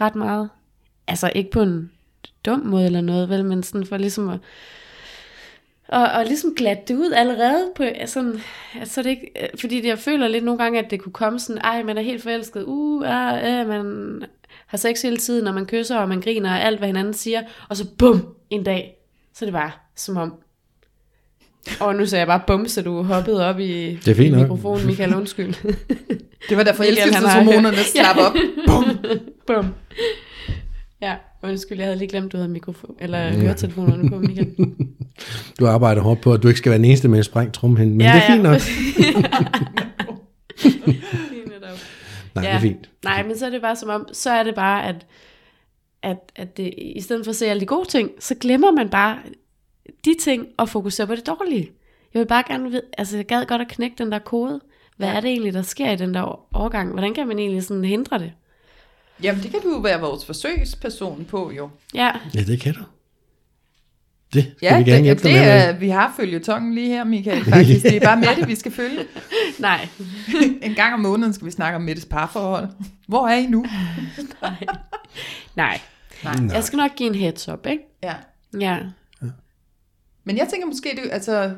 [0.00, 0.48] ret meget.
[1.07, 1.90] Altså ikke på en
[2.46, 4.38] dum måde eller noget, vel, men sådan for ligesom at
[5.94, 8.40] og, og ligesom glatte det ud allerede på sådan,
[8.80, 11.62] altså det ikke, øh, fordi jeg føler lidt nogle gange, at det kunne komme sådan,
[11.62, 14.22] ej, man er helt forelsket, uh, ah, øh, man
[14.66, 17.42] har sex hele tiden, og man kysser, og man griner, og alt, hvad hinanden siger,
[17.68, 18.94] og så bum, en dag,
[19.35, 20.35] så er det bare som om,
[21.80, 24.30] og nu sagde jeg bare bum, så du hoppede op i, Det er fint i
[24.30, 24.40] nok.
[24.40, 25.54] mikrofonen, Michael, undskyld.
[26.48, 28.35] Det var der Michael, han har- forelskelseshormonerne slap op.
[29.46, 29.64] Bum.
[31.05, 34.57] Ja, undskyld, jeg havde lige glemt, du havde mikrofon, eller høretelefonerne på, Michael.
[35.61, 37.93] du arbejder hårdt på, at du ikke skal være den eneste med en sprængt trumhinde,
[37.93, 38.61] men ja, det er fint nok.
[42.35, 42.90] Nej, det er fint.
[43.05, 45.07] Nej, men så er det bare som om, så er det bare, at,
[46.03, 48.88] at, at det, i stedet for at se alle de gode ting, så glemmer man
[48.88, 49.19] bare
[50.05, 51.71] de ting og fokuserer på det dårlige.
[52.14, 54.61] Jeg vil bare gerne vide, altså jeg gad godt at knække den der kode.
[54.97, 56.93] Hvad er det egentlig, der sker i den der overgang?
[56.93, 58.33] Hvordan kan man egentlig sådan hindre det?
[59.22, 61.70] Jamen, det kan du være vores forsøgsperson på, jo.
[61.94, 62.81] Ja, Ja, det kan du.
[64.35, 65.40] Det skal Ja, vi gerne det, hjælpe det med.
[65.42, 67.83] er, vi har følgetongen lige her, Michael, faktisk.
[67.85, 69.05] Det er bare Mette, vi skal følge.
[69.59, 69.88] nej.
[70.62, 72.68] En gang om måneden skal vi snakke om Mettes parforhold.
[73.09, 73.64] Hvor er I nu?
[74.42, 74.55] nej.
[75.57, 75.81] Nej.
[76.24, 76.35] Nej.
[76.53, 77.83] Jeg skal nok give en heads up, ikke?
[78.03, 78.14] Ja.
[78.61, 78.79] Ja.
[80.24, 81.55] Men jeg tænker måske, du, altså,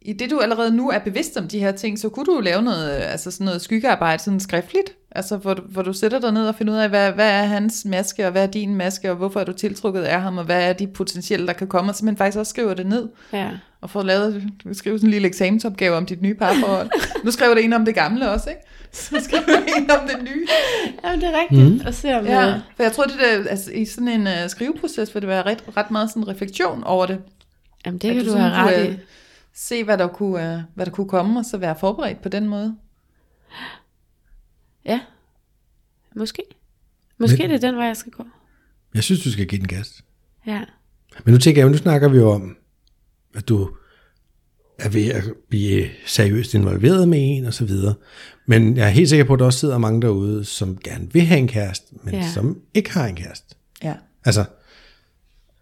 [0.00, 2.40] i det du allerede nu er bevidst om de her ting, så kunne du jo
[2.40, 6.32] lave noget, altså sådan noget skyggearbejde sådan skriftligt, altså hvor du, hvor du sætter dig
[6.32, 9.10] ned og finder ud af, hvad, hvad er hans maske, og hvad er din maske,
[9.10, 11.90] og hvorfor er du tiltrukket af ham, og hvad er de potentielle, der kan komme,
[11.90, 13.50] og simpelthen faktisk også skriver det ned, Ja.
[13.80, 16.90] og får lavet, du kan skrive sådan en lille eksamensopgave om dit nye parforhold.
[17.24, 18.62] nu skriver du en om det gamle også, ikke?
[18.92, 20.46] Så skriver du en om det nye.
[21.04, 21.72] Jamen, det er rigtigt.
[21.74, 21.86] Mm.
[21.86, 22.54] Og se om Ja, ja.
[22.76, 25.64] for jeg tror, det der, altså, i sådan en uh, skriveproces vil det være ret,
[25.76, 27.18] ret meget sådan refleksion over det.
[27.86, 28.88] Jamen, det kan du, sådan have ret i.
[28.88, 28.98] øh,
[29.54, 32.46] Se, hvad der, kunne, øh, hvad der kunne komme, og så være forberedt på den
[32.48, 32.76] måde.
[34.86, 35.00] Ja.
[36.16, 36.42] Måske.
[37.18, 38.24] Måske Men- det er den vej, jeg skal gå.
[38.94, 40.04] Jeg synes, du skal give den gas.
[40.46, 40.64] Ja.
[41.24, 42.56] Men nu tænker jeg, nu snakker vi jo om,
[43.34, 43.70] at du
[44.78, 47.94] er ved at blive seriøst involveret med en og så videre.
[48.46, 51.22] Men jeg er helt sikker på, at der også sidder mange derude, som gerne vil
[51.22, 52.20] have en kæreste, men Ja.
[52.20, 52.30] ja.
[52.32, 53.54] som ikke har en kæreste.
[53.82, 53.94] Ja.
[54.24, 54.44] Altså,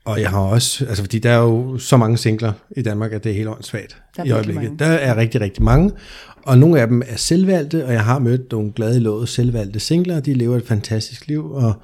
[0.04, 3.24] Og jeg har også, altså fordi der er jo så mange singler i Danmark, at
[3.24, 4.62] det er helt åndssvagt i øjeblikket.
[4.62, 4.78] mange.
[4.78, 5.92] Der er rigtig, rigtig mange,
[6.42, 9.80] og nogle af dem er selvvalgte, og jeg har mødt nogle glade i låget selvvalgte
[9.80, 11.74] singler, og de lever et fantastisk liv, og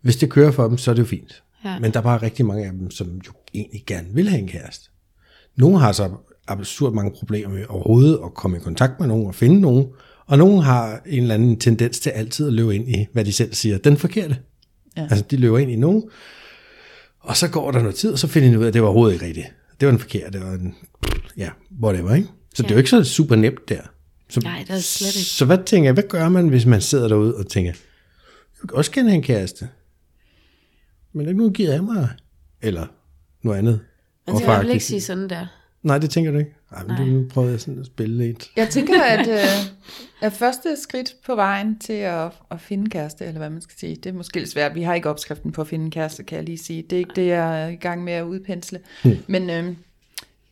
[0.00, 1.42] hvis det kører for dem, så er det jo fint.
[1.64, 1.78] Ja.
[1.78, 4.48] Men der er bare rigtig mange af dem, som jo egentlig gerne vil have en
[4.48, 4.90] kæreste.
[5.56, 6.10] Nogle har så
[6.48, 9.86] absurd mange problemer med overhovedet at komme i kontakt med nogen og finde nogen,
[10.26, 13.32] og nogle har en eller anden tendens til altid at løbe ind i, hvad de
[13.32, 14.36] selv siger, den forkerte.
[14.96, 15.02] Ja.
[15.02, 16.02] Altså, de løber ind i nogen,
[17.26, 18.88] og så går der noget tid, og så finder de ud af, at det var
[18.88, 19.46] overhovedet ikke rigtigt.
[19.80, 20.74] Det var den forkerte, det var en,
[21.36, 21.50] ja,
[21.82, 22.28] whatever, ikke?
[22.54, 23.80] Så det er jo ikke så super nemt der.
[24.28, 25.28] Så, Nej, det er slet ikke.
[25.28, 27.78] Så hvad tænker jeg, hvad gør man, hvis man sidder derude og tænker, jeg
[28.62, 29.68] vil også gerne have en kæreste,
[31.12, 32.08] men er der gider af mig,
[32.62, 32.86] eller
[33.42, 33.80] noget andet.
[34.26, 35.46] Man Og skal i hvert fald ikke sige sådan der.
[35.82, 36.55] Nej, det tænker du ikke?
[36.72, 37.04] Ej, men Nej.
[37.04, 38.50] nu prøvede jeg sådan at spille lidt.
[38.56, 39.66] Jeg tænker, at, øh,
[40.20, 43.96] at første skridt på vejen til at, at finde kæreste, eller hvad man skal sige,
[43.96, 44.74] det er måske lidt svært.
[44.74, 46.82] Vi har ikke opskriften på at finde kæreste, kan jeg lige sige.
[46.82, 48.80] Det er ikke det, jeg er i gang med at udpensle.
[49.04, 49.16] Hmm.
[49.26, 49.74] Men, øh,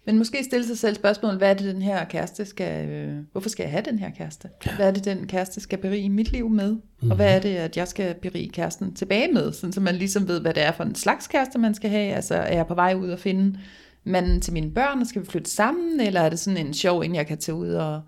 [0.07, 2.89] men måske stille sig selv spørgsmålet, hvad er det, den her kæreste skal...
[2.89, 4.49] Øh, hvorfor skal jeg have den her kæreste?
[4.77, 6.77] Hvad er det, den kæreste skal berige mit liv med?
[7.03, 7.11] Mm.
[7.11, 9.53] Og hvad er det, at jeg skal berige kæresten tilbage med?
[9.53, 12.15] Sådan, så man ligesom ved, hvad det er for en slags kæreste, man skal have.
[12.15, 13.59] Altså, er jeg på vej ud og finde
[14.05, 16.01] manden til mine børn, skal vi flytte sammen?
[16.01, 18.01] Eller er det sådan en sjov, en jeg kan tage ud og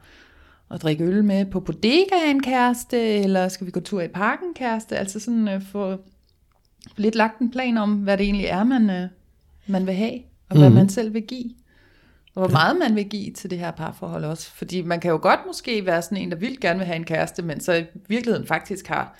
[0.69, 4.97] og drikke øl med på bodegaen kæreste, eller skal vi gå tur i parken kæreste?
[4.97, 5.97] Altså sådan øh, få
[6.97, 9.09] lidt lagt en plan om, hvad det egentlig er, man, øh,
[9.67, 10.75] man vil have, og hvad Mhm.
[10.79, 11.51] man selv vil give.
[12.35, 14.51] Og hvor meget man vil give til det her parforhold også.
[14.55, 17.05] Fordi man kan jo godt måske være sådan en, der vildt gerne vil have en
[17.05, 19.17] kæreste, men så i virkeligheden faktisk har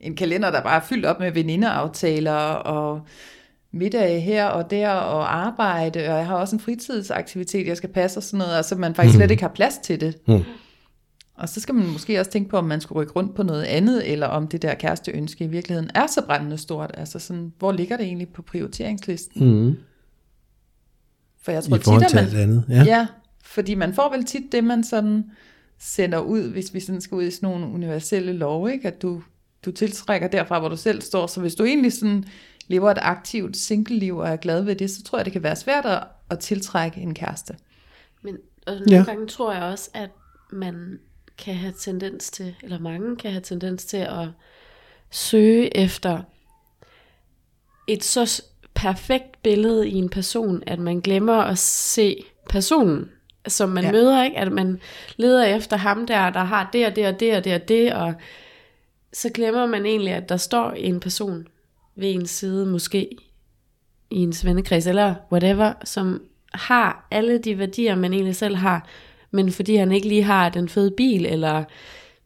[0.00, 3.02] en kalender, der bare er fyldt op med venindeaftaler og
[3.74, 8.18] middage her og der og arbejde, og jeg har også en fritidsaktivitet, jeg skal passe
[8.18, 10.28] og sådan noget, og så man faktisk slet ikke har plads til det.
[10.28, 10.42] Mm.
[11.34, 13.62] Og så skal man måske også tænke på, om man skulle rykke rundt på noget
[13.62, 16.90] andet, eller om det der kæresteønske i virkeligheden er så brændende stort.
[16.94, 19.64] Altså sådan, hvor ligger det egentlig på prioriteringslisten?
[19.64, 19.76] Mm.
[21.42, 22.64] For jeg tror I tit, at man, andet.
[22.68, 22.74] Ja.
[22.74, 22.84] ja.
[22.84, 23.06] ja,
[23.44, 25.24] fordi man får vel tit det, man sådan
[25.80, 28.88] sender ud, hvis vi sådan skal ud i sådan nogle universelle love, ikke?
[28.88, 29.22] at du,
[29.64, 31.26] du tiltrækker derfra, hvor du selv står.
[31.26, 32.24] Så hvis du egentlig sådan
[32.68, 35.56] lever et aktivt single-liv og er glad ved det, så tror jeg, det kan være
[35.56, 37.56] svært at, at tiltrække en kæreste.
[38.22, 39.02] Men og nogle Ja.
[39.02, 40.10] gange tror jeg også, at
[40.52, 40.98] man
[41.38, 44.28] kan have tendens til, eller mange kan have tendens til at
[45.10, 46.22] søge efter
[47.88, 48.42] et så
[48.74, 53.10] perfekt billede i en person, at man glemmer at se personen,
[53.48, 53.92] som man ja.
[53.92, 54.36] møder, ikke?
[54.38, 54.80] At man
[55.16, 57.92] leder efter ham der, der har det og det og det og det og det,
[57.94, 58.14] og
[59.12, 61.46] så glemmer man egentlig, at der står en person
[61.96, 63.08] ved ens side, måske
[64.10, 66.22] i ens vennekreds, eller whatever, som
[66.54, 68.86] har alle de værdier, man egentlig selv har,
[69.30, 71.64] men fordi han ikke lige har den fede bil, eller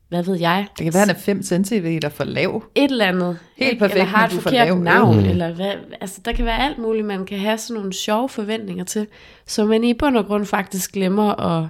[0.08, 2.64] hvad ved jeg, Det kan være, han er 5 cm for lav.
[2.74, 3.78] et eller andet, Helt ikke?
[3.78, 4.78] perfekt, eller har et du er for forkert lav.
[4.78, 5.22] navn, Mm.
[5.22, 5.28] mm.
[5.28, 8.84] eller hvad, altså der kan være alt muligt, man kan have sådan nogle sjove forventninger
[8.84, 9.06] til,
[9.46, 11.68] så man i bund og grund faktisk glemmer at,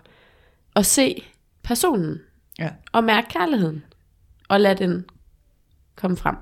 [0.76, 1.22] at se
[1.62, 2.18] personen,
[2.58, 2.68] Ja.
[2.92, 3.84] og mærke kærligheden,
[4.48, 5.04] og lade den
[5.96, 6.36] komme frem.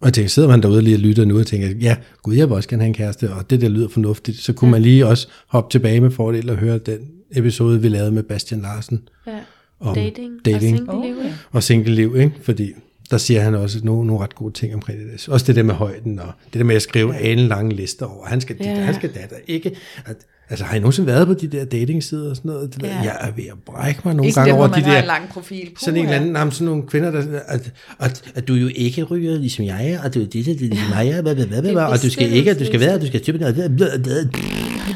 [0.00, 0.04] Ja.
[0.04, 2.48] Og jeg tænker, sidder man derude lige og lytter nu og tænker, ja, gud, jeg
[2.48, 5.06] vil også gerne have en kæreste, og det der lyder fornuftigt, så kunne man lige
[5.06, 6.98] også hoppe tilbage med fordel og høre den
[7.36, 9.32] episode, vi lavede med Bastian Larsen Ja.
[9.80, 11.16] om Dating, dating og single liv.
[11.18, 11.32] Okay.
[11.52, 12.32] og single-liv, ikke?
[12.42, 12.72] fordi
[13.10, 15.28] der siger han også nogle, nogle ret gode ting omkring det.
[15.28, 17.32] Også det der med højden, og det der med at skrive ja.
[17.32, 18.70] en lang liste over, han skal dit, Ja.
[18.70, 18.80] ja.
[18.80, 19.76] han skal datter, ikke.
[20.06, 20.16] At,
[20.50, 22.74] altså, har I nogensinde været på de der datingsider og sådan noget?
[22.74, 23.00] Det der, Ja.
[23.02, 24.98] Jeg er ved at brække mig nogle Ikke gange dem, over de der...
[25.00, 25.66] en lang profil.
[25.66, 26.20] Puh, Sådan en eller ja.
[26.20, 29.90] anden, jamen, sådan nogle kvinder, der, at, at, at du jo ikke ryger ligesom jeg
[29.90, 32.10] er, og du er det, det ligesom mig er, hvad, hvad, hvad, hvad, og du
[32.10, 33.46] skal ikke, og du skal være, og du skal type,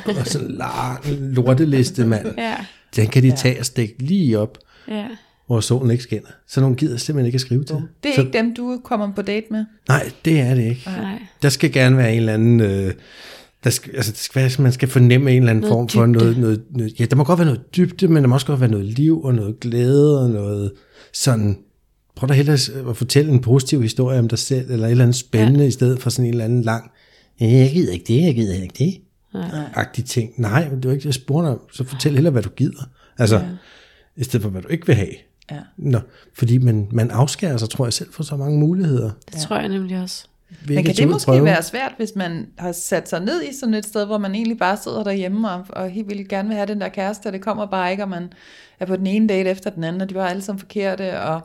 [0.06, 0.98] og sådan en lang
[1.34, 2.26] lorteliste, mand.
[2.38, 2.54] Ja,
[2.96, 5.04] Den kan de tage og stikke lige op, ja.
[5.46, 6.28] hvor solen ikke skinner.
[6.48, 7.76] Så nogen gider simpelthen ikke at skrive til.
[8.02, 9.64] Det er så, ikke dem, du kommer på date med.
[9.88, 10.82] Nej, det er det ikke.
[10.86, 11.18] Nej.
[11.42, 12.60] Der skal gerne være en eller anden...
[12.60, 12.92] Øh,
[13.64, 16.06] der skal, altså, det skal være, man skal fornemme en eller anden Noget form for
[16.06, 16.12] dybde.
[16.18, 17.00] noget, noget, noget...
[17.00, 19.22] Ja, der må godt være noget dybde, men der må også godt være noget liv
[19.22, 20.72] og noget glæde og noget
[21.12, 21.58] sådan...
[22.16, 22.58] Prøv da hellere
[22.90, 25.66] at fortælle en positiv historie om dig selv, eller et eller andet spændende, ja.
[25.66, 26.90] i stedet for sådan en eller anden lang...
[27.40, 28.98] "Ja, Jeg gider ikke det, jeg gider ikke det.
[29.74, 30.32] Agtig ting.
[30.36, 31.60] Nej, men det er jo ikke det, jeg spurgte om.
[31.72, 32.82] Så fortæl hellere, hvad du gider.
[33.18, 33.44] Altså, ja.
[34.16, 35.08] i stedet for, hvad du ikke vil have.
[35.50, 35.58] Ja.
[35.78, 35.98] Nå,
[36.34, 39.10] fordi man, man afskærer sig, tror jeg selv, for så mange muligheder.
[39.32, 40.24] Det tror jeg nemlig også.
[40.68, 41.44] Men kan det måske prøve.
[41.44, 44.58] være svært, hvis man har sat sig ned i sådan et sted, hvor man egentlig
[44.58, 47.40] bare sidder derhjemme og, og helt vildt gerne vil have den der kæreste, og det
[47.40, 48.32] kommer bare ikke, og man
[48.80, 51.40] er på den ene date efter den anden, og de var alle sammen forkerte, og,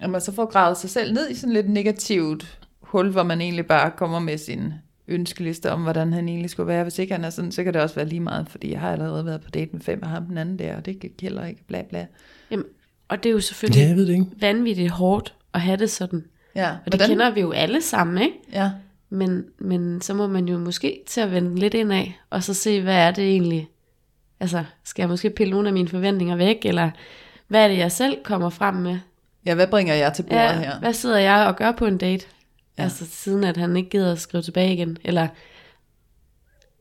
[0.00, 3.40] og man så får gravet sig selv ned i sådan lidt negativt hul, hvor man
[3.40, 4.72] egentlig bare kommer med sin
[5.08, 6.82] ønskeliste om, hvordan han egentlig skulle være.
[6.82, 8.92] Hvis ikke han er sådan, så kan det også være lige meget, fordi jeg har
[8.92, 11.46] allerede været på date med fem af ham den anden der, og det gik heller
[11.46, 12.06] ikke, bla bla.
[12.50, 12.66] Jamen,
[13.08, 14.26] og det er jo selvfølgelig Ja, jeg ved det ikke.
[14.40, 16.24] vanvittigt hårdt at have det sådan.
[16.54, 18.36] Ja, Og det kender vi jo alle sammen, ikke?
[18.52, 18.70] Ja,
[19.10, 22.54] Men, men så må man jo måske til at vende lidt ind af, og så
[22.54, 23.68] se, hvad er det egentlig,
[24.40, 26.90] altså skal jeg måske pille nogle af mine forventninger væk, eller
[27.48, 28.98] hvad er det, jeg selv kommer frem med?
[29.46, 30.78] Ja, hvad bringer jeg til bordet Ja, her?
[30.78, 32.26] hvad sidder jeg og gør på en date?
[32.78, 32.82] Ja.
[32.82, 35.28] Altså siden at han ikke gider at skrive tilbage igen, eller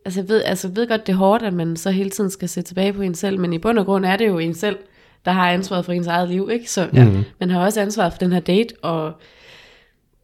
[0.06, 2.30] Altså jeg ved, altså jeg ved godt, det er hårdt, at man så hele tiden
[2.30, 4.54] skal se tilbage på en selv, men i bund og grund er det jo en
[4.54, 4.78] selv,
[5.26, 6.72] der har ansvaret for ens eget liv, ikke?
[6.72, 7.24] Så ja, mm.
[7.40, 9.14] man har også ansvaret for den her date, og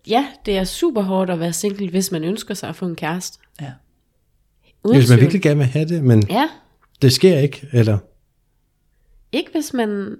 [0.07, 2.95] ja, det er super hårdt at være single, hvis man ønsker sig at få en
[2.95, 3.39] kæreste.
[3.61, 3.71] Ja.
[4.83, 6.49] Uden Hvis man virkelig gerne vil have det, men Ja,
[7.01, 7.97] det sker ikke, eller...
[9.31, 10.15] ikke hvis man,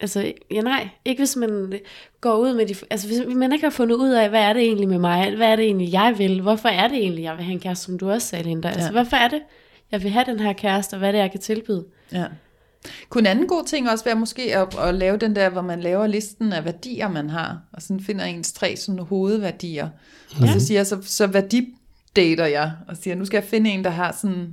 [0.00, 1.72] altså ja nej, ikke hvis man
[2.20, 4.62] går ud med de, altså hvis man ikke har fundet ud af, hvad er det
[4.62, 7.44] egentlig med mig, hvad er det egentlig, jeg vil, hvorfor er det egentlig, jeg vil
[7.44, 8.90] have en kæreste, som du også sagde, Linda, altså Ja.
[8.90, 9.40] hvorfor er det,
[9.92, 11.84] jeg vil have den her kæreste, og hvad er det, jeg kan tilbyde?
[12.12, 12.24] Ja.
[13.08, 15.80] Kunne en anden god ting også være måske at, at lave den der, hvor man
[15.80, 19.88] laver listen af værdier, man har, og sådan finder ens tre sådan hovedværdier.
[20.40, 23.84] Og så siger jeg, så, så værdidater jeg, og siger, nu skal jeg finde en,
[23.84, 24.52] der har sådan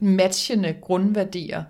[0.00, 1.64] matchende grundværdier.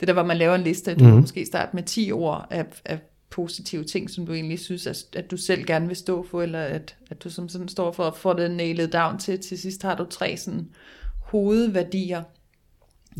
[0.00, 1.10] Det der, hvor man laver en liste, du mm.
[1.10, 2.98] kan måske starte med 10 ord af, af
[3.30, 6.60] positive ting, som du egentlig synes, at, at du selv gerne vil stå for, eller
[6.60, 9.40] at, at du som sådan står for at få det nailed down til.
[9.40, 10.68] Til sidst har du tre sådan
[11.18, 12.22] hovedværdier.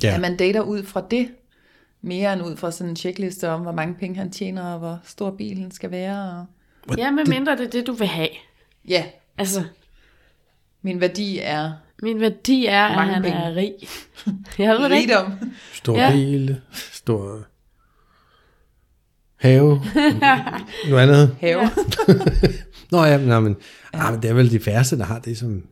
[0.02, 0.14] Ja.
[0.14, 1.28] At man dater ud fra det,
[2.06, 5.00] mere end ud fra sådan en checkliste om, hvor mange penge han tjener, og hvor
[5.04, 6.46] stor bilen skal være.
[6.88, 6.98] Og...
[6.98, 8.28] Ja, med mindre det er det, du vil have.
[8.88, 9.04] Ja,
[9.38, 9.62] Altså,
[10.82, 13.38] min værdi er min værdi er, at Mange han penge.
[13.38, 13.74] er rig.
[14.58, 15.16] Jeg ved det ikke.
[15.18, 15.32] rigdom.
[15.72, 16.10] Stor Ja.
[16.12, 17.38] bil, stor
[19.36, 19.80] have,
[20.90, 21.36] noget andet.
[21.40, 21.60] Have.
[21.60, 21.70] Ja.
[22.92, 23.56] Nå ja, men,
[23.94, 24.06] ja.
[24.06, 25.62] ah, men det er vel de færreste, der har det som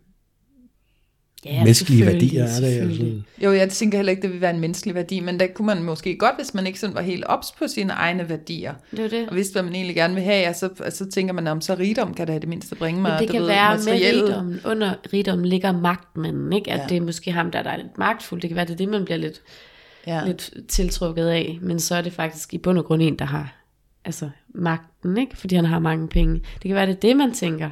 [1.46, 2.44] Ja, menneskelige værdier.
[2.44, 3.12] Er det, altså.
[3.44, 5.83] Jo, jeg tænker heller ikke, det vil være en menneskelig værdi, men der kunne man
[5.83, 9.09] måske godt, hvis man ikke sådan var helt ops på sine egne værdier, Det er
[9.09, 9.28] det.
[9.28, 11.61] og vidste, hvad man egentlig gerne vil have, og så, og så tænker man, om
[11.61, 13.11] så rigdom kan da i det mindste bringe mig.
[13.12, 16.70] Men det kan ved, være med materielle- rigdom, under rigdom ligger magtmanden, ikke?
[16.72, 16.87] At Ja.
[16.88, 18.40] det er måske ham, der, der er lidt magtfuld.
[18.40, 19.40] Det kan være, det er det, man bliver lidt,
[20.07, 20.20] ja.
[20.26, 21.59] lidt tiltrukket af.
[21.62, 23.57] Men så er det faktisk i bund og grund en, der har
[24.04, 25.37] altså, magten, ikke?
[25.37, 26.35] Fordi han har mange penge.
[26.35, 27.70] Det kan være, det er det, man tænker.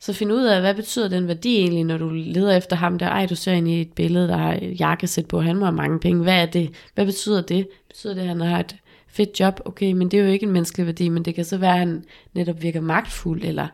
[0.00, 3.06] Så find ud af, hvad betyder den værdi egentlig, når du leder efter ham der,
[3.06, 5.76] ej, du ser ind i et billede, der har et jakkesæt på, han må have
[5.76, 6.22] mange penge.
[6.22, 6.70] Hvad er det?
[6.94, 7.68] Hvad betyder det?
[7.88, 8.76] Betyder det, at han har et
[9.08, 9.60] fedt job?
[9.64, 11.78] Okay, men det er jo ikke en menneskelig værdi, men det kan så være, at
[11.78, 12.04] han
[12.34, 13.66] netop virker magtfuld, eller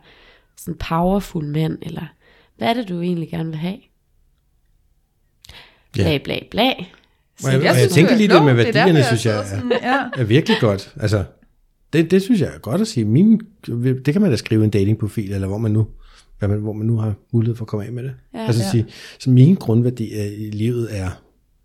[0.57, 2.07] sådan powerful mand, eller
[2.59, 3.79] hvad er det, du egentlig gerne vil have?
[5.97, 6.03] Ja.
[6.03, 6.73] Bla, bla, bla.
[7.45, 8.99] Og jeg, og jeg synes, tænker du er lige det med Det er derfor, værdierne,
[8.99, 9.99] jeg synes jeg er, sådan, ja.
[10.17, 10.95] er virkelig godt.
[11.01, 11.25] Altså,
[11.93, 13.05] det, det synes jeg er godt at sige.
[13.05, 15.87] Min, det kan man da skrive en datingprofil, eller hvor man nu,
[16.47, 18.15] hvad man, hvor man nu har mulighed for at komme af med det.
[18.35, 18.47] Ja.
[18.47, 18.71] altså Ja.
[18.71, 18.87] sige,
[19.19, 21.11] så min grundværdi er, i livet er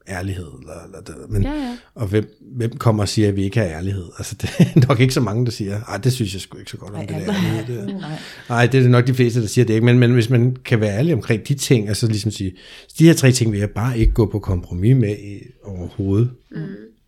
[0.10, 0.48] ærlighed.
[0.60, 1.78] Eller, eller, det, men, Ja, ja.
[1.96, 4.06] Og hvem, hvem kommer og siger, at vi ikke har ærlighed?
[4.18, 6.72] Altså, det er nok ikke så mange, der siger, ej, det synes jeg sgu ikke
[6.72, 7.16] så godt om det der.
[7.34, 7.88] ærlighed.
[7.88, 8.20] Det, Nej.
[8.50, 10.80] Nej, det er nok de fleste, der siger det ikke, men, men hvis man kan
[10.82, 12.54] være ærlig omkring de ting, altså ligesom sige,
[13.00, 16.32] de her tre ting vil jeg bare ikke gå på kompromis med i, overhovedet.
[16.52, 16.58] Mm.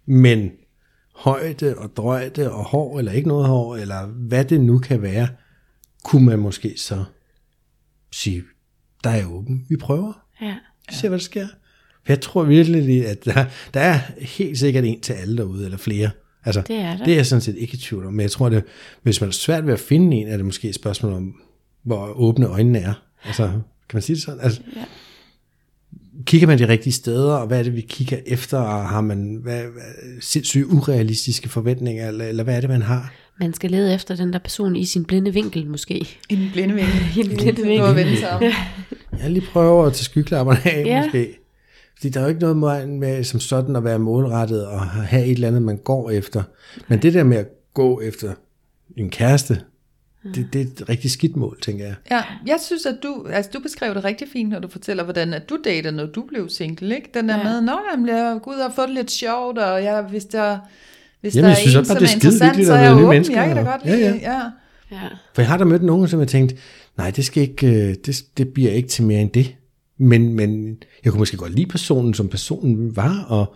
[0.05, 0.51] Men
[1.15, 5.27] højde og drøjde og hår, eller ikke noget hår, eller hvad det nu kan være,
[6.03, 7.03] kunne man måske så
[8.11, 8.43] sige,
[9.03, 10.55] der er åben, vi prøver, Ja.
[10.89, 11.47] vi ser hvad der sker.
[12.07, 16.09] Jeg tror virkelig, at der, der er helt sikkert en til alle derude, eller flere.
[16.45, 17.03] Altså, Det er der.
[17.03, 18.63] det er jeg sådan set ikke i tvivl om, men jeg tror, at
[19.03, 21.33] hvis man er svært ved at finde en, er det måske et spørgsmål om,
[21.83, 22.93] hvor åbne øjnene er.
[23.23, 23.61] Altså, kan
[23.93, 24.39] man sige det sådan?
[24.41, 24.83] Altså, Ja.
[26.25, 29.39] Kigger man de rigtige steder, og hvad er det, vi kigger efter, og har man
[29.43, 33.13] hvad, hvad, sindssygt urealistiske forventninger, eller, eller hvad er det, man har?
[33.39, 35.95] Man skal lede efter den der person i sin blinde vinkel, måske.
[36.29, 36.95] I den blinde vinkel.
[37.19, 37.95] I den blinde Nu vinkel.
[37.95, 38.43] vende sig om.
[39.23, 41.03] Jeg lige prøver at tage skyklapperne af, Ja.
[41.03, 41.35] måske.
[41.97, 45.25] Fordi der er jo ikke noget med, med som sådan at være målrettet og have
[45.25, 46.43] et eller andet, man går efter.
[46.87, 48.33] Men det der med at gå efter
[48.97, 49.61] en kæreste,
[50.35, 51.95] det, det er et rigtig skidt mål, tænker jeg.
[52.11, 55.33] Ja, jeg synes, at du, altså du beskrev det rigtig fint, når du fortæller, hvordan
[55.33, 57.09] at du dater, når du blev single, ikke?
[57.13, 57.47] Den der ja.
[57.47, 57.51] Ja.
[57.53, 60.57] med, nå, jamen, jeg går ud og få det lidt sjovt, og jeg, hvis der,
[61.21, 62.83] hvis Jamen, der jeg er synes en, også bare, det er skide så at er
[62.83, 64.33] møde nye åben, mennesker, jeg kan da godt ja, lide, ja.
[64.33, 64.41] ja.
[64.91, 64.97] Ja.
[65.35, 66.55] For jeg har da mødt nogen, som jeg tænkt,
[66.97, 69.55] nej, det skal ikke, øh, det, det bliver ikke til mere end det.
[69.97, 73.55] Men, men jeg kunne måske godt lide personen, som personen var, og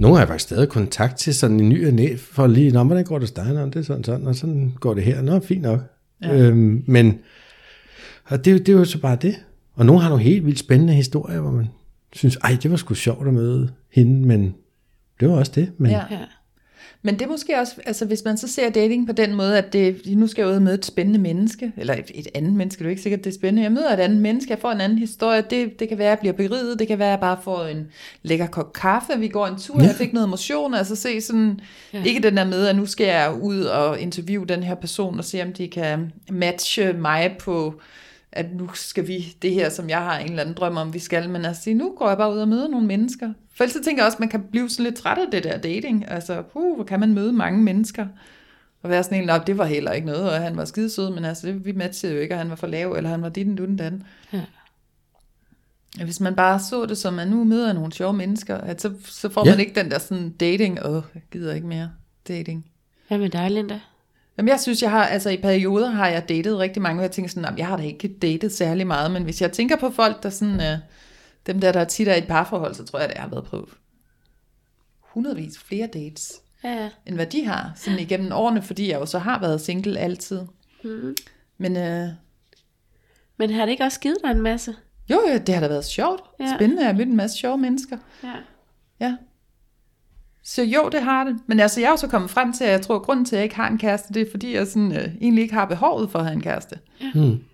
[0.00, 2.84] nogle har jeg faktisk stadig kontakt til sådan en ny og næ, for lige, nå,
[2.84, 3.52] hvordan går det hos dig?
[3.54, 5.22] Nå, det er sådan, sådan, og sådan går det her.
[5.22, 5.80] Nå, fint nok.
[6.22, 6.36] Ja.
[6.36, 7.18] Øhm, men
[8.24, 9.34] og det, er jo- det er jo så bare det.
[9.74, 11.66] Og nogle har nogle helt vildt spændende historier, hvor man
[12.12, 14.54] synes, ej, det var sgu sjovt at møde hende, men
[15.20, 15.70] det var også det.
[15.78, 16.02] Men, Ja.
[17.02, 19.72] Men det er måske også, altså hvis man så ser dating på den måde, at
[19.72, 22.78] det, nu skal jeg ud og møde et spændende menneske, eller et, et andet menneske,
[22.78, 23.62] det er jo ikke sikkert, det er spændende.
[23.62, 26.18] Jeg møder et andet menneske, jeg får en anden historie, det, det kan være, at
[26.24, 27.86] jeg bliver beriget, det kan være, at jeg bare får en
[28.22, 29.86] lækker kop kaffe, vi går en tur, Ja.
[29.86, 31.60] jeg fik noget motion, altså se sådan,
[31.92, 31.98] ja.
[31.98, 32.04] Ja.
[32.04, 35.24] ikke den der med, at nu skal jeg ud og interviewe den her person, og
[35.24, 37.80] se om de kan matche mig på
[38.32, 40.98] at nu skal vi det her, som jeg har en eller anden drøm om, vi
[40.98, 43.32] skal, men altså nu går jeg bare ud og møder nogle mennesker.
[43.56, 45.44] For ellers så tænker jeg også, at man kan blive sådan lidt træt af det
[45.44, 46.10] der dating.
[46.10, 48.06] Altså, uh, hvor kan man møde mange mennesker?
[48.82, 51.24] Og være sådan en, "Nå, det var heller ikke noget, og han var skidesød, men
[51.24, 53.60] altså, det, vi matchede jo ikke, og han var for lav, eller han var dit
[53.60, 54.02] og den dan.
[54.32, 54.40] Ja.
[56.04, 59.28] Hvis man bare så det som, at nu møder nogle sjove mennesker, at så, så
[59.28, 59.50] får Ja.
[59.52, 61.90] man ikke den der sådan dating, åh, jeg gider ikke mere
[62.28, 62.66] dating.
[63.08, 63.80] Hvad med dig, Linda?
[64.38, 67.10] Jamen, jeg synes, jeg har, altså i perioder har jeg datet rigtig mange, og jeg
[67.10, 69.90] tænker sådan, "Nå, jeg har da ikke datet særlig meget, men hvis jeg tænker på
[69.90, 70.78] folk, der sådan, øh,
[71.46, 73.44] dem der, der tit er i et parforhold, så tror jeg, at jeg har været
[73.44, 73.68] på
[75.00, 76.32] hundredvis flere dates,
[76.64, 76.90] Ja, ja.
[77.06, 80.40] end hvad de har, sådan igennem årene, fordi jeg jo så har været single altid.
[80.84, 81.16] Mm-hmm.
[81.58, 82.08] Men øh,
[83.36, 84.74] Men har det ikke også givet dig en masse?
[85.10, 86.44] jo, jo, det har da været sjovt, Ja.
[86.44, 86.54] ja.
[86.56, 87.98] spændende, jeg har mødt en masse sjove mennesker.
[88.24, 88.32] Ja.
[89.00, 89.16] Ja.
[90.42, 91.36] Så jo, det har det.
[91.46, 93.36] Men altså, jeg er jo så kommet frem til, at jeg tror, at grunden til,
[93.36, 95.64] at jeg ikke har en kæreste, det er, fordi jeg sådan, øh, egentlig ikke har
[95.64, 96.78] behovet for at have en kæreste.
[97.14, 97.44] Mm.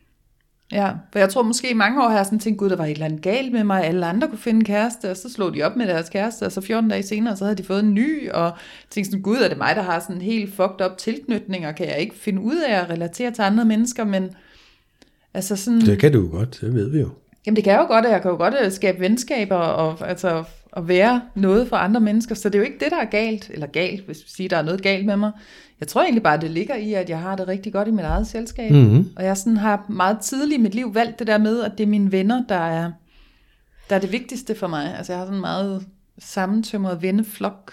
[0.72, 2.85] Ja, for jeg tror måske i mange år har jeg sådan tænkt, gud, der var
[2.85, 5.54] et eller andet galt med mig, alle andre kunne finde en kæreste, og så slog
[5.54, 7.94] de op med deres kæreste, og så 14 dage senere, så havde de fået en
[7.94, 8.52] ny, og
[8.90, 11.74] tænkte sådan, gud, er det mig, der har sådan en helt fucked up tilknytning, og
[11.74, 14.30] kan jeg ikke finde ud af at relatere til andre mennesker, men
[15.35, 15.80] altså sådan...
[15.80, 17.08] Det kan du jo godt, det ved vi jo.
[17.46, 20.08] Jamen det kan jeg jo godt, og jeg kan jo godt øh, skabe venskaber og
[20.08, 20.44] altså
[20.76, 23.50] at være noget for andre mennesker, så det er jo ikke det, der er galt,
[23.54, 25.30] eller galt, hvis vi siger, der er noget galt med mig.
[25.80, 28.04] Jeg tror egentlig bare, det ligger i, at jeg har det rigtig godt i mit
[28.04, 29.08] eget selskab, Mhm.
[29.16, 31.85] og jeg sådan har meget tidligt i mit liv valgt det der med, at det
[31.85, 32.92] er mine venner, der er,
[33.90, 34.94] der er det vigtigste for mig.
[34.98, 35.87] Altså jeg har sådan en meget
[36.18, 37.72] sammentømret venneflok.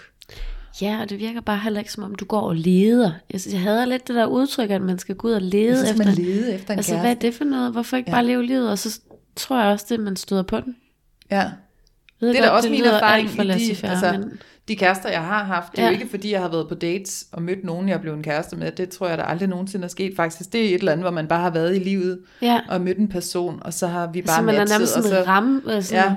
[0.82, 3.12] Ja, og det virker bare heller ikke som om, du går og leder.
[3.32, 5.78] Jeg, synes, jeg hader lidt det der udtryk, at man skal gå ud og lede
[5.78, 6.04] skal efter.
[6.04, 7.00] man lede efter en altså, kæreste.
[7.00, 7.72] hvad er det for noget?
[7.72, 8.14] Hvorfor ikke Ja.
[8.16, 8.70] bare leve livet?
[8.70, 9.00] Og så
[9.36, 10.76] tror jeg også, det man støder på den.
[11.30, 11.50] Ja.
[12.20, 14.32] Ved Det er da også min erfaring for de, altså, men...
[14.68, 15.72] de kærester, jeg har haft.
[15.72, 15.88] Det er ja.
[15.88, 18.56] Jo ikke, fordi jeg har været på dates og mødt nogen, jeg blev en kæreste
[18.56, 18.72] med.
[18.72, 20.12] Det tror jeg, der aldrig nogensinde er sket.
[20.16, 22.80] Faktisk, det er et eller andet, hvor man bare har været i livet Ja, og
[22.80, 25.24] mødt en person, og så har vi bare så man er matchet, nærmest og sådan
[25.24, 25.30] så...
[25.30, 26.14] ramme, øh, sådan Ja.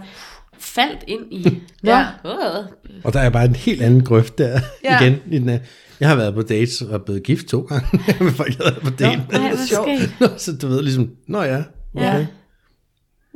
[0.60, 1.62] faldt ind i.
[1.84, 2.06] Nå, Ja.
[2.26, 2.66] øh.
[3.04, 5.02] Og der er bare en helt anden grøft der Ja.
[5.02, 5.16] igen.
[5.32, 5.60] i den her.
[6.00, 7.88] Jeg har været på dates og blevet gift to gange
[8.20, 9.40] med folk, jeg har været på date med.
[9.40, 10.20] Nej, er sjovt.
[10.20, 11.64] Nå, så du ved ligesom, nå ja,
[11.96, 12.06] okay.
[12.06, 12.26] Ja.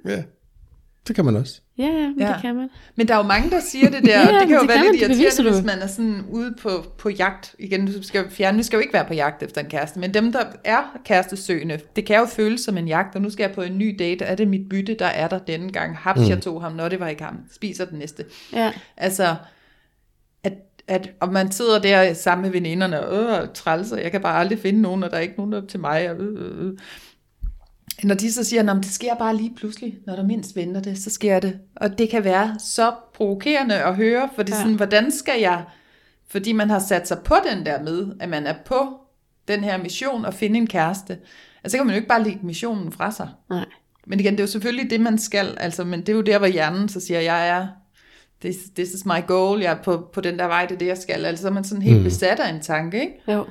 [0.06, 0.24] Ja,
[1.08, 1.62] det kan man også.
[1.78, 2.28] Ja, ja, men Ja.
[2.28, 2.70] det kan man.
[2.96, 4.68] Men der er jo mange, der siger det der, Ja, og det kan jo det
[4.70, 7.56] være kan lidt man, irriterende, hvis man er sådan ude på, på jagt.
[7.60, 10.14] Igen, du skal fjerne, nu skal jo ikke være på jagt efter en kæreste, men
[10.14, 13.52] dem, der er kærestesøgende, det kan jo føles som en jagt, og nu skal jeg
[13.52, 15.98] på en ny date, er det mit bytte, der er der denne gang.
[15.98, 16.30] Haps, Mm.
[16.30, 17.38] jeg tog ham, når det var ikke ham.
[17.56, 18.26] Spiser den næste.
[18.54, 18.72] Ja.
[18.98, 19.36] Altså,
[20.44, 20.54] at,
[20.88, 24.60] at og man sidder der sammen med veninderne, og øh, trælser, jeg kan bare aldrig
[24.60, 26.12] finde nogen, og der er ikke nogen der er til mig.
[26.12, 26.78] Og, øh, øh.
[28.04, 30.98] Når de så siger, at det sker bare lige pludselig, når der mindst venter det,
[30.98, 31.60] så sker det.
[31.76, 34.62] Og det kan være så provokerende at høre, for det er Ja.
[34.62, 35.64] sådan, hvordan skal jeg,
[36.30, 38.98] fordi man har sat sig på den der med, at man er på
[39.48, 41.18] den her mission og finde en kæreste.
[41.64, 43.30] Altså, så kan man jo ikke bare lægge missionen fra sig.
[43.50, 43.66] Nej.
[44.08, 46.38] Men igen, det er jo selvfølgelig det, man skal, altså, men det er jo der,
[46.38, 47.68] hvor hjernen så siger, jeg er,
[48.42, 50.86] this, this is my goal, jeg er på, på den der vej, det er det,
[50.88, 51.26] jeg skal.
[51.26, 52.04] Altså, så er man sådan helt Mm.
[52.04, 53.14] besat af en tanke, ikke?
[53.28, 53.46] Jo.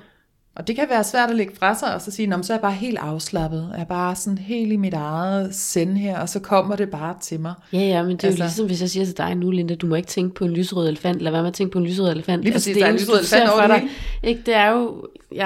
[0.57, 2.57] Og det kan være svært at lægge fra sig, og så sige, "Nå, så er
[2.57, 6.29] jeg bare helt afslappet, jeg er bare sådan helt i mit eget send her, og
[6.29, 7.55] så kommer det bare til mig.
[7.73, 9.75] Ja, ja, men det er Altså- jo ligesom, hvis jeg siger til dig nu, Linda,
[9.75, 11.85] du må ikke tænke på en lyserød elefant, eller hvad med at tænke på en
[11.87, 12.43] lyserød elefant.
[12.43, 13.91] Lige præcis, det der er en lyserød elefant over det dig.
[14.31, 15.37] Ikke, det er jo, ja,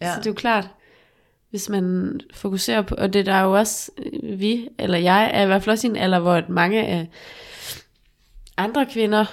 [0.00, 0.06] Ja.
[0.06, 0.12] ja.
[0.12, 0.68] så det er jo klart,
[1.50, 5.42] hvis man fokuserer på, og det der er jo også, øh, vi, eller jeg, er
[5.42, 7.08] i hvert fald også i en alder, hvor mange af
[8.56, 9.24] andre kvinder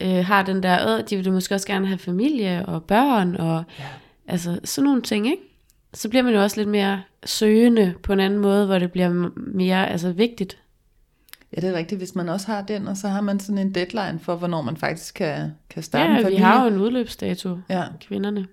[0.00, 3.64] øh, har den der, øh, de vil måske også gerne have familie og børn, og
[3.78, 3.84] Ja.
[4.28, 5.42] Altså sådan nogle ting, ikke?
[5.94, 9.30] Så bliver man jo også lidt mere søgende på en anden måde, hvor det bliver
[9.36, 10.58] mere altså, vigtigt.
[11.56, 13.74] Ja, det er rigtigt, hvis man også har den, og så har man sådan en
[13.74, 16.44] deadline for, hvornår man faktisk kan, kan starte en Ja, vi familie.
[16.44, 18.46] har jo en udløbsdato, Ja, kvinderne.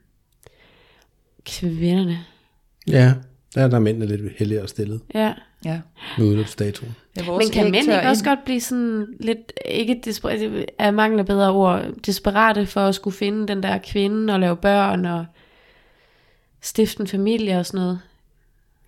[1.45, 2.17] Kvinderne,
[2.88, 3.13] Ja,
[3.55, 5.33] der er der mændene lidt heldigere stillet ja.
[5.65, 5.81] ja.
[6.17, 6.85] med udløbsdato.
[7.17, 8.27] ja Men kan mænd ikke også ind.
[8.29, 13.17] godt blive sådan lidt, ikke desperate, af mangel af bedre ord, desperate for at skulle
[13.17, 15.25] finde den der kvinde og lave børn og
[16.65, 17.99] stifte en familie og sådan noget?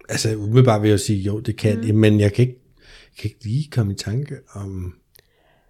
[0.09, 1.95] Altså umiddelbart vil jeg sige, jo, det kan mm.
[1.95, 4.93] men jeg kan, ikke, jeg kan ikke lige komme i tanke om...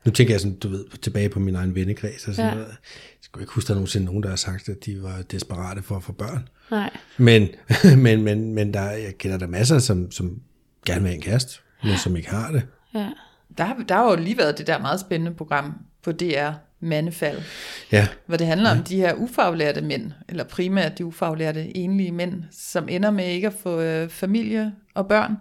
[0.06, 2.56] Nu tænker jeg sådan, du ved, tilbage på min egen vennekreds og sådan Ja.
[2.56, 2.68] noget.
[2.70, 2.78] Jeg
[3.22, 5.82] skulle ikke huske, at der er nogensinde nogen, der har sagt, at de var desperate
[5.84, 6.50] for at få børn.
[6.72, 6.90] Nej.
[7.18, 7.48] Men,
[8.04, 10.42] men, men, men der, jeg kender der masser, som, som
[10.86, 12.62] gerne vil have en kæreste, men som ikke har det.
[12.94, 13.10] Ja.
[13.58, 15.74] Der, har- der har jo lige været det der meget spændende program
[16.04, 17.40] på DR, Mandefald,
[17.92, 22.44] Ja, hvor det handler om de her ufaglærte mænd, eller primært de ufaglærte enlige mænd,
[22.52, 25.38] som ender med ikke at få øh, familie og børn.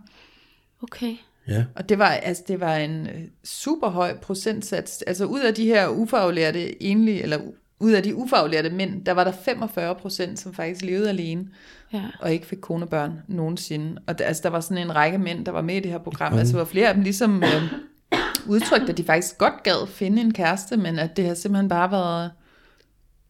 [0.82, 1.12] Okay.
[1.48, 1.64] ja.
[1.74, 5.02] Og det var, altså, det var en øh, super høj procentsats.
[5.02, 7.38] Altså ud af de her ufaglærte enlige, eller
[7.80, 11.44] ud af de ufaglærte mænd, der var der 45 procent, som faktisk levede alene,
[11.92, 12.02] Ja.
[12.20, 14.00] og ikke fik kone og børn nogensinde.
[14.06, 15.98] Og der, altså, der var sådan en række mænd, der var med i det her
[15.98, 16.32] program.
[16.32, 16.40] Hold.
[16.40, 17.62] Altså, var flere af dem ligesom øh,
[18.48, 21.90] udtrykte, at de faktisk godt gad finde en kæreste, men at det har simpelthen bare
[21.90, 22.30] været...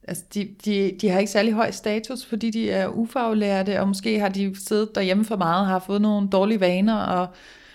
[0.09, 4.21] Altså, de, de, de har ikke særlig høj status, fordi de er ufaglærte, og måske
[4.21, 7.27] har de siddet derhjemme for meget og har fået nogle dårlige vaner, og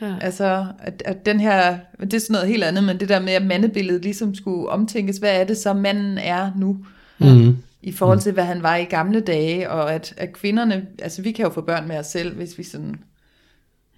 [0.01, 0.15] Ja.
[0.21, 3.33] Altså, at, at den her, det er sådan noget helt andet, men det der med,
[3.33, 6.77] at mandebilledet ligesom skulle omtænkes, hvad er det så manden er nu,
[7.19, 7.57] Mm.
[7.81, 11.31] i forhold til, hvad han var i gamle dage, og at, at kvinderne, altså vi
[11.31, 12.95] kan jo få børn med os selv, hvis vi sådan,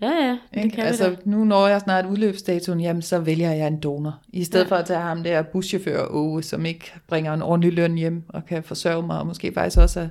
[0.04, 0.76] Ja, ja, det ikke?
[0.76, 1.22] kan altså vi da.
[1.26, 4.70] nu når jeg snart udløbsdatoen, jamen så vælger jeg en donor, i stedet Ja.
[4.70, 8.46] for at tage ham der buschauffør Åge, som ikke bringer en ordentlig løn hjem, og
[8.46, 10.08] kan forsørge mig, og måske faktisk også er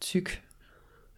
[0.00, 0.40] tyk.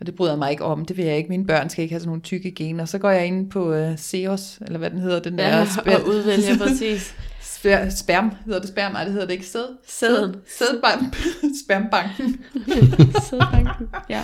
[0.00, 1.28] Og det bryder jeg mig ikke om, det vil jeg ikke.
[1.28, 2.84] Mine børn skal ikke have sådan nogle tykke gener.
[2.84, 5.94] Så går jeg ind på uh, Seos, eller hvad den hedder, den der Ja, spæ-
[6.00, 7.14] og udvælge præcis.
[7.42, 8.92] Spær, sperm, hedder det sperm?
[8.92, 9.46] Nej, det hedder det ikke.
[9.46, 9.76] Sæd.
[9.86, 10.36] Sæden.
[10.58, 11.16] Sædbank.
[11.64, 12.40] Spermbanken.
[13.30, 13.86] Sædbanken.
[14.08, 14.22] Ja.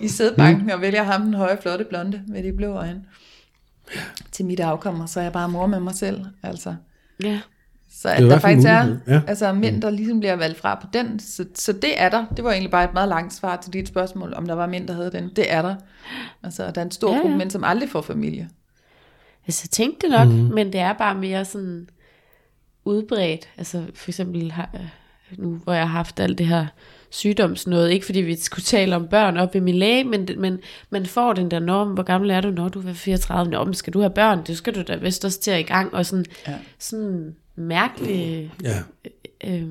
[0.00, 3.02] I sædbanken, og vælger ham den høje, flotte blonde med de blå øjne.
[4.32, 6.24] Til mit afkommer, så er jeg bare mor med mig selv.
[6.42, 6.74] Altså.
[7.22, 7.40] ja.
[7.90, 9.20] Så at der faktisk er ja.
[9.26, 11.18] altså, mænd, der ligesom bliver valgt fra på den.
[11.18, 12.24] Så, så det er der.
[12.36, 14.88] Det var egentlig bare et meget langt svar til dit spørgsmål, om der var mænd,
[14.88, 15.30] der havde den.
[15.36, 15.76] Det er der.
[16.42, 18.48] Altså, der er en stor Ja, ja, gruppe mænd, som aldrig får familie.
[19.46, 20.34] Altså, jeg tænkte det nok, mm.
[20.34, 21.88] men det er bare mere sådan
[22.84, 23.48] udbredt.
[23.58, 24.70] Altså, for eksempel har,
[25.38, 26.66] nu, hvor jeg har haft alt det her
[27.10, 31.06] sygdomsnøde, ikke fordi vi skulle tale om børn op ved min læge, men, men man
[31.06, 33.92] får den der norm, hvor gammel er du, når du er 34, Nå, men skal
[33.92, 36.24] du have børn, det skal du da vist også til at i gang, og sådan,
[36.48, 36.54] ja.
[36.78, 38.52] Sådan mærkelig...
[38.62, 38.82] Ja.
[39.44, 39.68] Øh,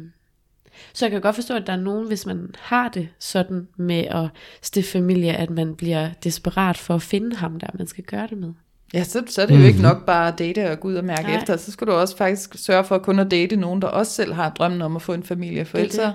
[0.94, 4.04] så jeg kan godt forstå, at der er nogen, hvis man har det sådan med
[4.04, 4.28] at
[4.62, 8.38] stifte familie, at man bliver desperat for at finde ham, der man skal gøre det
[8.38, 8.54] med.
[8.94, 11.06] Ja, så, så er det jo ikke nok bare at date og gå ud og
[11.06, 11.38] mærke Nej.
[11.38, 11.58] Efter.
[11.58, 14.50] Så skal du også faktisk sørge for kun at date nogen, der også selv har
[14.50, 15.66] drømmen om at få en familie.
[15.66, 16.14] For er ellers.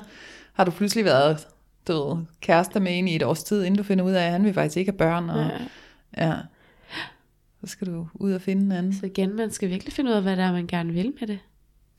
[0.52, 1.46] Har du pludselig været
[1.88, 4.32] du ved, kærester med en i et års tid, inden du finder ud af, at
[4.32, 5.30] han vil faktisk ikke have børn.
[5.30, 5.50] Og,
[6.16, 6.26] Ja.
[6.26, 6.34] ja.
[7.60, 8.94] Så skal du ud og finde en anden.
[8.94, 11.28] Så igen, man skal virkelig finde ud af, hvad det er, man gerne vil med
[11.28, 11.38] det.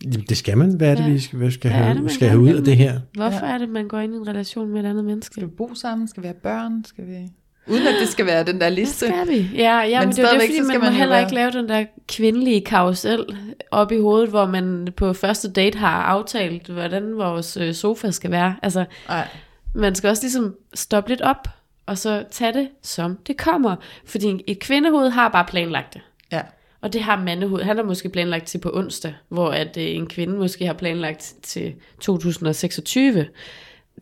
[0.03, 0.75] Jamen, Det skal man.
[0.75, 1.09] Hvad er det, Ja.
[1.09, 2.99] vi skal, hvad skal, Hvad have, det, skal have ud af det her?
[3.13, 3.53] Hvorfor Ja.
[3.53, 5.33] er det, man går ind i en relation med et andet menneske?
[5.33, 6.07] Skal vi bo sammen?
[6.07, 6.83] Skal vi have børn?
[6.85, 7.29] Skal vi...
[7.67, 9.05] Uden at det skal være den der Det liste.
[9.07, 9.49] skal vi.
[9.55, 11.21] Ja, ja men, Men det er jo det, fordi man, må man jo heller være-
[11.23, 13.25] ikke lave den der kvindelige karusel
[13.71, 18.31] op i hovedet, hvor man på første date har aftalt, hvordan vores øh, sofa skal
[18.31, 18.55] være.
[18.63, 19.27] Altså, Nej.
[19.75, 21.47] man skal også ligesom stoppe lidt op,
[21.85, 23.75] og så tage det, som det kommer.
[24.05, 26.01] Fordi et kvindehoved har bare planlagt det.
[26.31, 26.41] Ja.
[26.81, 27.63] Og det har mandehoved.
[27.63, 31.33] Han har måske planlagt til på onsdag, hvor at øh, en kvinde måske har planlagt
[31.43, 33.25] til 2026.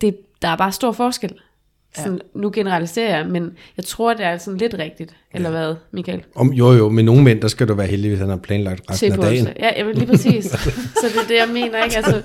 [0.02, 1.32] Det, der er bare stor forskel.
[1.96, 2.40] Sådan, ja.
[2.40, 5.16] Nu generaliserer jeg, men jeg tror, det er sådan lidt rigtigt.
[5.34, 6.22] Eller hvad, Michael?
[6.36, 8.92] Om, jo, jo, med nogle mænd, der skal du være heldig, hvis han har planlagt
[8.92, 9.48] resten af på dagen.
[9.60, 10.46] Ja, vil lige præcis.
[10.46, 10.58] så
[11.04, 11.84] det er det, jeg mener.
[11.84, 11.98] Ikke?
[11.98, 12.22] Altså,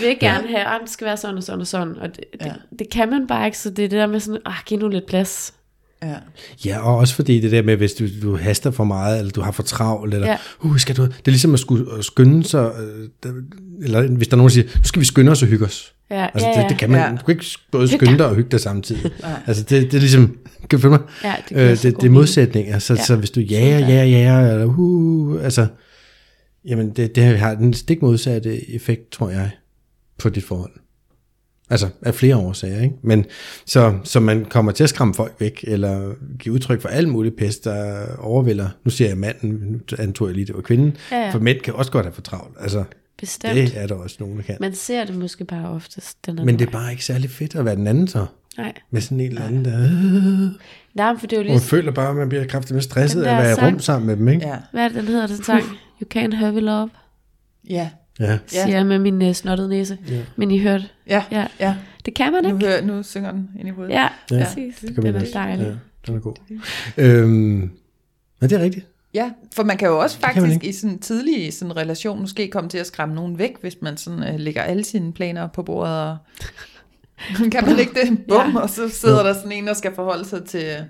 [0.00, 1.96] vi vil gerne have, at det skal være sådan og sådan og sådan.
[1.96, 2.52] Og det, det, Ja.
[2.78, 4.88] det kan man bare ikke, så det er det der med sådan, ah, giv nu
[4.88, 5.54] lidt plads.
[6.02, 6.14] Ja.
[6.64, 9.40] Ja, og også fordi det der med, hvis du, du haster for meget, eller du
[9.40, 10.32] har for travlt, eller Ja.
[10.64, 10.68] ja.
[10.68, 12.72] uh, skal du, det er ligesom at skulle at skynde sig,
[13.26, 13.32] øh,
[13.82, 15.93] eller hvis der er nogen, der siger, nu skal vi skynde os og hygge os.
[16.10, 16.62] Ja, Altså, ja, ja.
[16.62, 17.10] det, det kan man, Ja.
[17.10, 18.26] du kan ikke både skynde dig.
[18.26, 19.10] og hygge dig samtidig.
[19.46, 20.38] altså, det, det er ligesom,
[20.70, 21.00] kan du følge mig?
[21.24, 22.98] Ja, det øh, så det, det er modsætninger, så, Ja.
[23.00, 23.04] ja.
[23.04, 23.86] så hvis du jager, Ja.
[23.86, 25.66] jager, jager, eller uh, altså,
[26.64, 29.50] jamen det, det har den stik modsatte effekt, tror jeg,
[30.18, 30.72] på dit forhold.
[31.70, 32.94] Altså af flere årsager, ikke?
[33.02, 33.24] Men
[33.66, 37.36] så, så man kommer til at skræmme folk væk, eller give udtryk for alt muligt
[37.36, 38.68] pest, der overvælder.
[38.84, 40.96] Nu siger jeg manden, nu antog jeg lige, det var kvinden.
[41.12, 41.30] Ja, ja.
[41.30, 42.56] For mænd kan også godt have for travlt.
[42.60, 42.84] Altså,
[43.26, 43.54] Bestemt.
[43.54, 44.56] det er der også nogen, der kan.
[44.60, 46.26] Man ser det måske bare oftest.
[46.26, 48.26] Den Men det er bare ikke særlig fedt at være den anden så.
[48.58, 48.72] Nej.
[48.90, 49.78] Med sådan en eller anden, der...
[50.94, 51.60] Nej, men for det er jo Og man lige...
[51.68, 53.72] føler bare, at man bliver kraftigt med stresset af at være i sang.
[53.72, 54.46] rum sammen med dem, ikke?
[54.48, 54.56] Ja.
[54.72, 55.62] Hvad er det, den hedder, den sang?
[56.02, 56.90] You can't have it love,
[57.70, 57.90] Ja.
[58.20, 58.38] Ja.
[58.46, 59.98] Siger jeg med min uh, snottede næse.
[60.10, 60.20] Ja.
[60.36, 61.24] Men I hørte, Ja.
[61.30, 61.76] ja, ja.
[62.04, 62.66] det kan man Nu, ikke.
[62.66, 63.92] hører, nu synger den ind i hovedet.
[63.94, 64.74] Ja, Ja, præcis.
[64.80, 65.32] Det kan Den man er også.
[65.34, 65.64] dejlig.
[65.66, 65.72] Ja,
[66.06, 66.34] den er god.
[66.96, 67.30] Øhm,
[68.40, 68.86] men det er rigtigt.
[69.14, 72.48] Ja, for man kan jo også man faktisk i sådan en tidlig sådan relation måske
[72.48, 75.62] komme til at skræmme nogen væk, hvis man sådan uh, lægger alle sine planer på
[75.62, 76.10] bordet.
[76.10, 76.16] Og...
[77.52, 78.18] kan man ikke det?
[78.28, 78.60] Bum, Ja.
[78.62, 80.84] og så sidder der sådan en, der skal forholde sig til,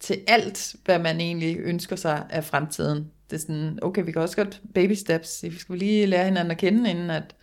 [0.00, 3.06] til alt, hvad man egentlig ønsker sig af fremtiden.
[3.30, 5.38] Det er sådan, okay, vi kan også godt baby steps.
[5.42, 7.34] Vi skal lige lære hinanden at kende, inden at,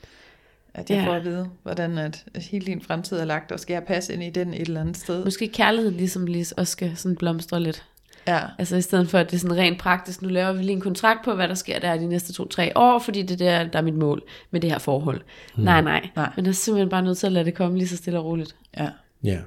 [0.73, 1.07] at jeg Ja.
[1.07, 4.23] får at vide, hvordan at hele din fremtid er lagt, og skal jeg passe ind
[4.23, 5.23] i den et eller andet sted.
[5.25, 7.84] Måske kærligheden ligesom lige også skal sådan blomstre lidt.
[8.28, 10.72] Ja, Altså i stedet for, at det er sådan rent praktisk, nu laver vi lige
[10.72, 13.69] en kontrakt på, hvad der sker der de næste to-tre år, fordi det er der,
[13.72, 15.22] der er mit mål med det her forhold.
[15.57, 15.63] Mm.
[15.63, 16.30] Nej, nej, Nej.
[16.36, 18.26] Men der er simpelthen bare nødt til at lade det komme lige så stille og
[18.26, 18.55] roligt.
[18.78, 18.89] ja.
[19.24, 19.38] Ja.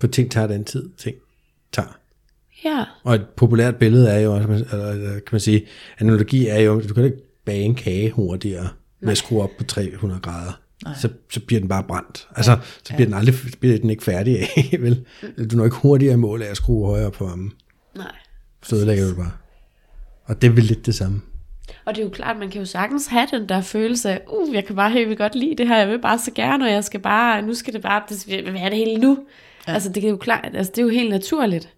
[0.00, 1.16] For ting tager den tid, ting
[1.72, 1.98] tager.
[2.64, 5.66] Ja, Og et populært billede er jo også, eller kan man sige,
[5.98, 8.68] analogi er jo, du kan ikke bage en kage hurtigere
[9.00, 10.52] med at skrue op på 300 grader.
[10.96, 12.28] så, så bliver den bare brændt.
[12.36, 14.46] Altså, så bliver den aldrig bliver den ikke færdig af,
[14.80, 15.04] vel?
[15.50, 17.52] Du når ikke hurtigere i mål af at skrue højere på varmen.
[17.96, 18.12] Nej.
[18.62, 19.32] Så ødelægger du det bare.
[20.24, 21.20] Og det er vel lidt det samme.
[21.84, 24.54] Og det er jo klart, man kan jo sagtens have den der følelse af, uh,
[24.54, 26.70] jeg kan bare helt vildt godt lide det her, jeg vil bare så gerne, og
[26.70, 29.18] jeg skal bare, nu skal det bare, det skal være det hele nu.
[29.68, 29.72] Ja.
[29.72, 31.68] Altså det er jo klart, altså det er jo helt naturligt.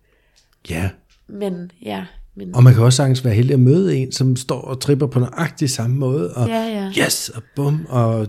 [0.71, 0.91] Ja.
[1.29, 2.05] Men ja,
[2.35, 5.07] men Og man kan også sagtens være heldig at møde en, som står og tripper
[5.07, 6.93] på nøjagtig samme måde, og Ja, ja.
[7.05, 8.27] yes, og bum, og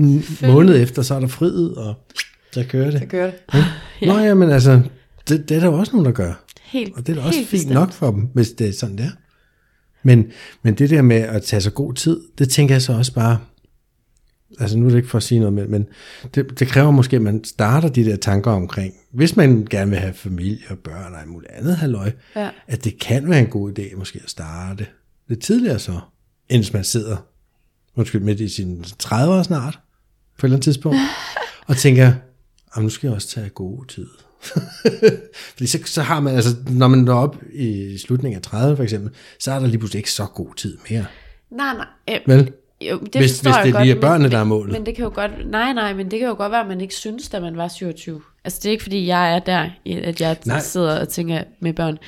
[0.00, 1.94] en måned efter, så er der friet, og
[2.52, 3.00] så kører det.
[3.00, 3.40] Så kører det.
[4.02, 4.06] Ja.
[4.06, 4.80] Nå ja, men altså,
[5.28, 6.43] det, det er der jo også nogen, der gør.
[6.78, 7.72] Helt Og det er da også fint bestemt.
[7.74, 9.10] nok for dem, hvis det er sådan der.
[10.02, 10.26] Men,
[10.62, 13.38] men det der med at tage sig god tid, det tænker jeg så også bare,
[14.60, 15.86] altså nu er det ikke for at sige noget, men, men
[16.34, 19.98] det, det kræver måske, at man starter de der tanker omkring, hvis man gerne vil
[20.00, 22.50] have familie og børn og alt muligt andet halløj, Ja.
[22.66, 24.86] at det kan være en god idé måske at starte
[25.28, 26.00] lidt tidligere så,
[26.48, 27.16] end hvis man sidder
[27.96, 29.78] undskyld, midt i sine 30'ere snart,
[30.38, 30.98] på et eller andet tidspunkt,
[31.68, 32.12] og tænker,
[32.76, 34.06] "Jamen, nu skal jeg også tage god tid.
[35.52, 38.82] Fordi så, så har man, altså, når man når op i slutningen af 30 for
[38.82, 41.04] eksempel, så er der lige pludselig ikke så god tid mere.
[41.50, 41.86] Nej, nej.
[42.10, 42.52] Øh, Vel?
[42.80, 44.72] jo, det Hvis- hvis det godt, lige er men- børnene, der er men- målet.
[44.72, 46.80] Men det kan jo godt, nej, nej, men det kan jo godt være, at man
[46.80, 48.20] ikke synes, da man var 27.
[48.44, 50.54] Altså det er ikke fordi, jeg er der, at jeg Nej.
[50.54, 50.60] nej.
[50.60, 51.98] sidder og tænker med børn.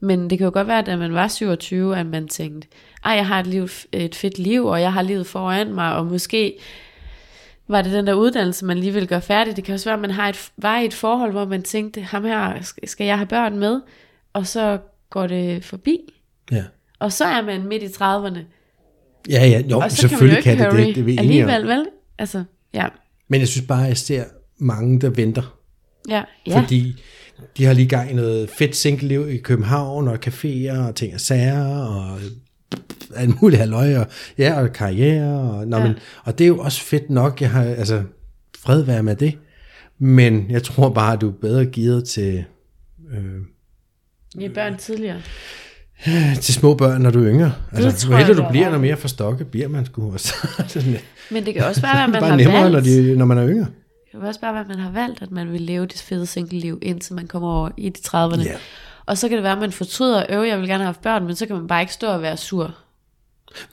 [0.00, 2.68] Men det kan jo godt være, at da man var 27, at man tænkte,
[3.04, 6.06] ej, jeg har et, liv, et fedt liv, og jeg har livet foran mig, og
[6.06, 6.58] måske
[7.68, 9.56] var det den der uddannelse, man lige vil gøre færdig.
[9.56, 12.00] Det kan også være, at man har et, var i et forhold, hvor man tænkte,
[12.00, 13.80] ham her, skal jeg have børn med?
[14.32, 14.78] Og så
[15.10, 15.98] går det forbi.
[16.52, 16.64] Ja.
[16.98, 18.38] Og så er man midt i 30'erne.
[19.30, 21.20] Ja, ja, jo, Og så kan man jo selvfølgelig ikke kan, det det, det er
[21.20, 21.86] alligevel, vel?
[22.18, 22.44] Altså,
[22.74, 22.86] ja.
[23.28, 24.24] Men jeg synes bare, at jeg ser
[24.58, 25.56] mange, der venter,
[26.08, 26.22] ja.
[26.46, 26.60] ja.
[26.60, 27.02] fordi
[27.56, 31.20] de har lige gang i noget fedt single-liv i København, og caféer, og ting og
[31.20, 32.20] sager, og
[33.16, 34.06] alt muligt halløj, og,
[34.38, 35.82] ja, og karriere, og, nå, Ja.
[35.82, 35.88] ja.
[35.88, 38.02] men, og det er jo også fedt nok, jeg har, altså,
[38.58, 39.38] fred være med det,
[39.98, 42.44] men jeg tror bare, at du er bedre gearet til,
[43.12, 43.18] øh,
[44.36, 45.20] Med børn tidligere.
[46.42, 47.52] til små børn, når du er yngre.
[47.72, 50.12] Altså, jo ældre du bliver, når mere forstokket bliver man sgu.
[50.12, 50.96] Og så, det sådan,
[51.30, 52.86] Men det kan også være, at man bare har nemmere, når, valgt.
[52.86, 53.66] de, når man er yngre.
[53.66, 56.26] Det kan også bare være, at man har valgt, at man vil leve det fede
[56.26, 58.42] single-liv, indtil man kommer over i de 30'erne.
[58.42, 58.56] Ja.
[59.06, 61.24] Og så kan det være, at man fortryder, øv, jeg vil gerne have haft børn,
[61.26, 62.74] men så kan man bare ikke stå og være sur.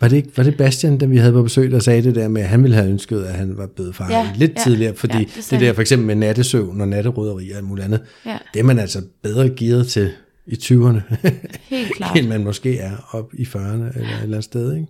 [0.01, 2.27] Var det, ikke, var det Bastian, da vi havde på besøg, der sagde det der
[2.27, 4.95] med, at han ville have ønsket, at han var blevet far Ja, lidt ja, tidligere,
[4.95, 7.85] fordi ja, ja, det det, der for eksempel med nattesøvn og natterydderi og alt muligt
[7.85, 10.11] andet, Ja, det er man altså bedre gearet til
[10.47, 10.99] i 20'erne,
[11.75, 12.17] helt klart.
[12.17, 14.73] end man måske er op i 40'erne eller et eller andet sted.
[14.75, 14.87] Ikke?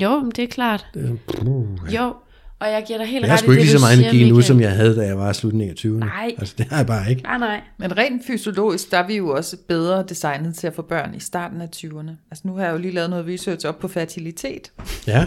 [0.00, 0.86] Jo, men det er klart.
[0.94, 2.14] Det, er- puh, Jo,
[2.60, 3.98] og jeg giver dig helt jeg har ret i sgu ikke det, lige så meget
[3.98, 6.06] energi nu, som jeg havde, da jeg var i slutningen af 20'erne.
[6.06, 6.34] Nej.
[6.38, 7.22] Altså, det har jeg bare ikke.
[7.22, 7.60] Nej, nej.
[7.78, 11.20] Men rent fysiologisk, der er vi jo også bedre designet til at få børn i
[11.20, 12.10] starten af 20'erne.
[12.30, 14.72] Altså nu har jeg jo lige lavet noget research op på fertilitet.
[15.06, 15.26] Ja,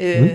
[0.00, 0.30] Øh, mm.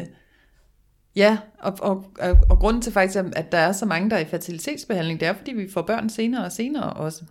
[1.16, 4.20] Ja, og, og, og, og grunden til faktisk, at der er så mange, der er
[4.20, 7.24] i fertilitetsbehandling, det er, fordi vi får børn senere og senere også.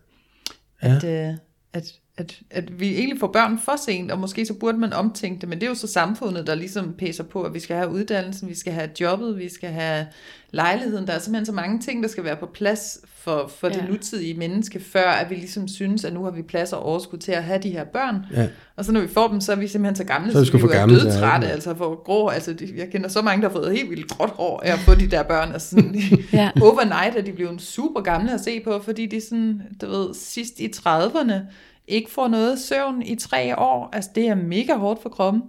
[0.83, 0.97] Ja.
[0.97, 1.35] At, øh,
[1.73, 5.41] at, at, at vi egentlig får børn for sent, og måske så burde man omtænke
[5.41, 7.91] det, men det er jo så samfundet, der ligesom pæser på, at vi skal have
[7.91, 10.07] uddannelsen, vi skal have jobbet, vi skal have
[10.51, 11.07] lejligheden.
[11.07, 13.75] Der er simpelthen så mange ting, der skal være på plads for, for ja.
[13.75, 13.87] det Ja.
[13.89, 17.33] nutidige menneske, før at vi ligesom synes, at nu har vi plads og overskud til
[17.33, 18.17] at have de her børn.
[18.33, 18.49] ja.
[18.77, 20.53] Og så når vi får dem, så er vi simpelthen så gamle, Så vi så,
[20.53, 21.53] vi jo er dødtrætte, dem.
[21.55, 22.29] altså for grå.
[22.29, 24.79] Altså, de, jeg kender så mange, der har fået helt vildt gråt hår af at
[24.79, 25.53] få de der børn.
[25.53, 25.95] Altså sådan,
[26.33, 26.51] Ja.
[26.63, 30.61] overnight er de blevet super gamle at se på, fordi de sådan, du ved, sidst
[30.61, 31.33] i 30'erne
[31.89, 33.89] ikke får noget søvn i tre år.
[33.93, 35.43] Altså det er mega hårdt for kroppen.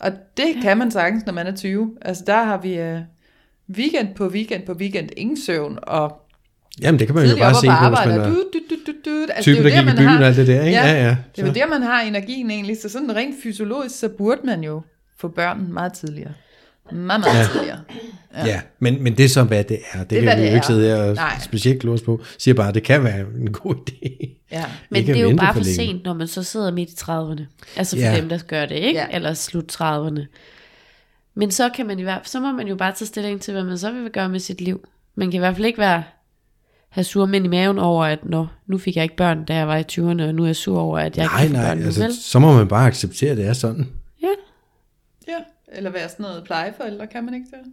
[0.00, 1.96] Og det kan man sagtens, når man er 20.
[2.02, 2.98] Altså der har vi uh,
[3.76, 6.22] weekend på weekend på weekend ingen søvn, og
[6.80, 9.26] Jamen, det kan man jo bare se arbejde, man er du, du, du, du, du.
[9.32, 10.62] Altså, typen, det der er jo i man har- og alt det der.
[10.62, 10.78] Ikke?
[10.78, 11.16] Ja, Ja, ja.
[11.36, 12.76] det er jo der, man har energien egentlig.
[12.82, 14.82] Så sådan rent fysiologisk, så burde man jo
[15.18, 16.32] få børn meget tidligere.
[16.92, 17.46] Meget, meget ja.
[17.52, 17.78] tidligere.
[18.36, 19.98] Ja, ja men, men det er så, hvad det er.
[19.98, 21.38] Det, det kan vi jo ikke sidde her og Nej.
[21.44, 22.20] specielt klose på.
[22.38, 24.28] Siger bare, at det kan være en god idé.
[24.52, 24.64] Ja.
[24.90, 25.74] Men Ikke det er jo bare for for længe.
[25.74, 27.42] sent, når man så sidder midt i 30'erne.
[27.76, 28.16] Altså for Ja.
[28.16, 29.00] dem, der gør det, ikke?
[29.00, 29.06] Ja.
[29.10, 30.20] Eller slut 30'erne.
[31.34, 33.64] Men så kan man i hvert så må man jo bare tage stilling til, hvad
[33.64, 34.88] man så vil gøre med sit liv.
[35.14, 36.02] Man kan i hvert fald ikke være
[36.88, 39.68] have sur mænd i maven over, at Nå, nu fik jeg ikke børn, da jeg
[39.68, 41.68] var i 20'erne, og nu er jeg sur over, at jeg Nej, ikke få nej,
[41.70, 42.12] børn nu, altså, vel?
[42.22, 43.88] så må man bare acceptere, at det er sådan.
[45.76, 45.80] Ja.
[45.82, 45.86] ja.
[45.86, 47.72] Eller være sådan noget plejeforældre, kan man ikke det?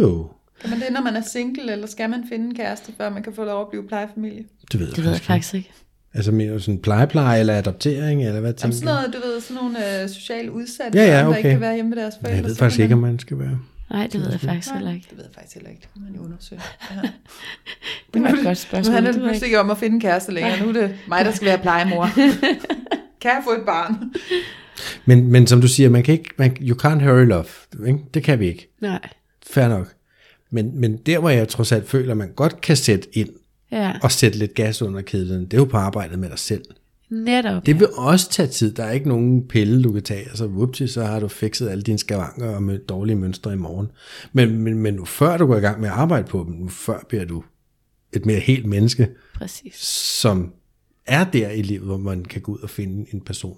[0.00, 0.28] Jo,
[0.60, 3.22] Kan man det, når man er single, eller skal man finde en kæreste, før man
[3.22, 4.44] kan få lov at blive plejefamilie?
[4.72, 5.72] det ved jeg, Det ved jeg faktisk ikke.
[6.14, 9.62] Altså mere sådan plejepleje eller adoptering, eller hvad Om tænker sådan noget, du ved, sådan
[9.62, 11.54] nogle øh, socialt udsatte Ja, ja, børn, der ikke okay.
[11.54, 12.36] kan være hjemme med deres forældre.
[12.36, 13.58] Jeg ved faktisk kan ikke, om man- man skal være.
[13.90, 15.06] Nej, det ved jeg faktisk Nej, heller ikke.
[15.10, 15.80] Det ved jeg faktisk heller ikke.
[15.82, 16.60] Det kan man jo undersøge.
[16.90, 17.08] Ja.
[18.14, 18.94] Det var et godt Nu spørgsmål.
[18.94, 20.60] handler det det pludselig ikke om at finde en kæreste længere.
[20.62, 22.08] Nu er det mig, der skal være plejemor.
[23.22, 24.12] kan jeg få et barn?
[25.06, 27.44] Men, men som du siger, man kan ikke, man, you can't hurry love.
[27.86, 27.98] Ikke?
[28.14, 28.68] Det kan vi ikke.
[28.80, 29.08] Nej.
[29.46, 29.94] fair nok.
[30.50, 33.28] Men, men der, hvor jeg trods alt føler, at man godt kan sætte ind
[33.72, 36.62] Ja, og sætte lidt gas under kedlen, det er jo på arbejdet med dig selv.
[37.10, 37.66] netop.
[37.66, 38.72] Det vil også tage tid.
[38.74, 41.68] Der er ikke nogen pille, du kan tage, og så whoopty, så har du fikset
[41.68, 43.86] alle dine skavanker og med dårlige mønstre i morgen.
[44.32, 46.68] Men, men, men nu før du går i gang med at arbejde på dem, nu
[46.68, 47.42] før bliver du
[48.12, 49.74] et mere helt menneske, Præcis.
[50.20, 50.52] som
[51.06, 53.56] er der i livet, hvor man kan gå ud og finde en person.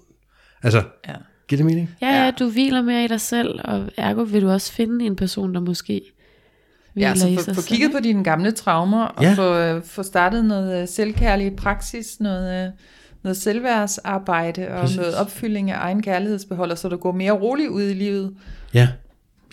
[0.63, 1.13] Altså, Ja.
[1.47, 1.89] giver det mening?
[2.01, 5.15] Ja, ja, du hviler mere i dig selv, og ergo vil du også finde en
[5.15, 6.01] person, der måske
[6.93, 9.33] hviler Ja, i så sig få, få kigget på dine gamle traumer, og Ja.
[9.33, 12.71] få, øh, få startet noget øh, selvkærlig praksis, noget, øh,
[13.23, 14.97] noget selvværdsarbejde og Præcis.
[14.97, 18.33] noget opfyldning af egen kærlighedsbeholder, så du går mere roligt ud i livet.
[18.73, 18.87] Ja.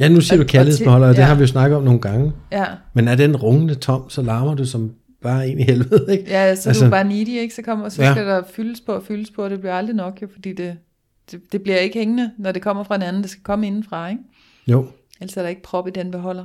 [0.00, 1.28] Ja, nu siger Og- du kærlighedsbeholder, og til- det ja.
[1.28, 2.32] har vi jo snakket om nogle gange.
[2.52, 4.92] Ja, Men er den rungende tom, så larmer du som
[5.22, 6.24] bare en i helvede, ikke?
[6.30, 7.54] ja så altså, Altså- du er bare needy, ikke?
[7.54, 8.12] Så, kommer, så Ja.
[8.12, 10.76] skal der fyldes på og fyldes på, og det bliver aldrig nok, jo, fordi det,
[11.32, 13.22] det, det bliver ikke hængende, når det kommer fra en anden.
[13.22, 14.22] Det skal komme indenfra, ikke?
[14.68, 14.86] Jo.
[15.20, 16.44] Ellers er der ikke prop i den beholder.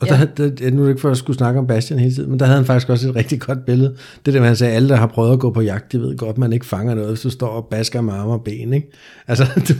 [0.00, 0.26] Og Ja.
[0.36, 2.38] der, der, nu er det ikke for at skulle snakke om Bastian hele tiden, men
[2.38, 3.96] der havde han faktisk også et rigtig godt billede.
[4.26, 6.38] Det der, man sagde, alle der har prøvet at gå på jagt, de ved godt,
[6.38, 8.90] man ikke fanger noget, hvis du står og basker med arme og ben, ikke?
[9.26, 9.74] Altså, du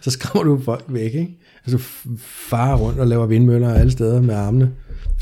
[0.00, 1.38] så skræmmer du folk væk, ikke?
[1.66, 1.78] Altså,
[2.18, 4.72] farer rundt og laver vindmøller alle steder med armene,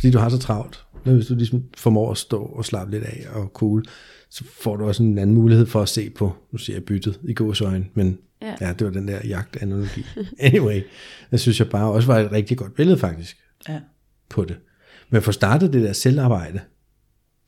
[0.00, 0.84] fordi du har så travlt.
[1.04, 3.84] Men hvis du ligesom formår at stå og slappe lidt af og cool,
[4.30, 7.20] så får du også en anden mulighed for at se på, nu siger jeg byttet
[7.28, 8.54] i gåsøjne, men Ja.
[8.60, 8.72] ja.
[8.72, 10.04] det var den der jagtanalogi.
[10.38, 10.82] Anyway,
[11.30, 13.36] det synes jeg bare også var et rigtig godt billede faktisk
[13.68, 13.80] Ja.
[14.28, 14.56] på det.
[15.10, 16.60] Men for startet det der selvarbejde,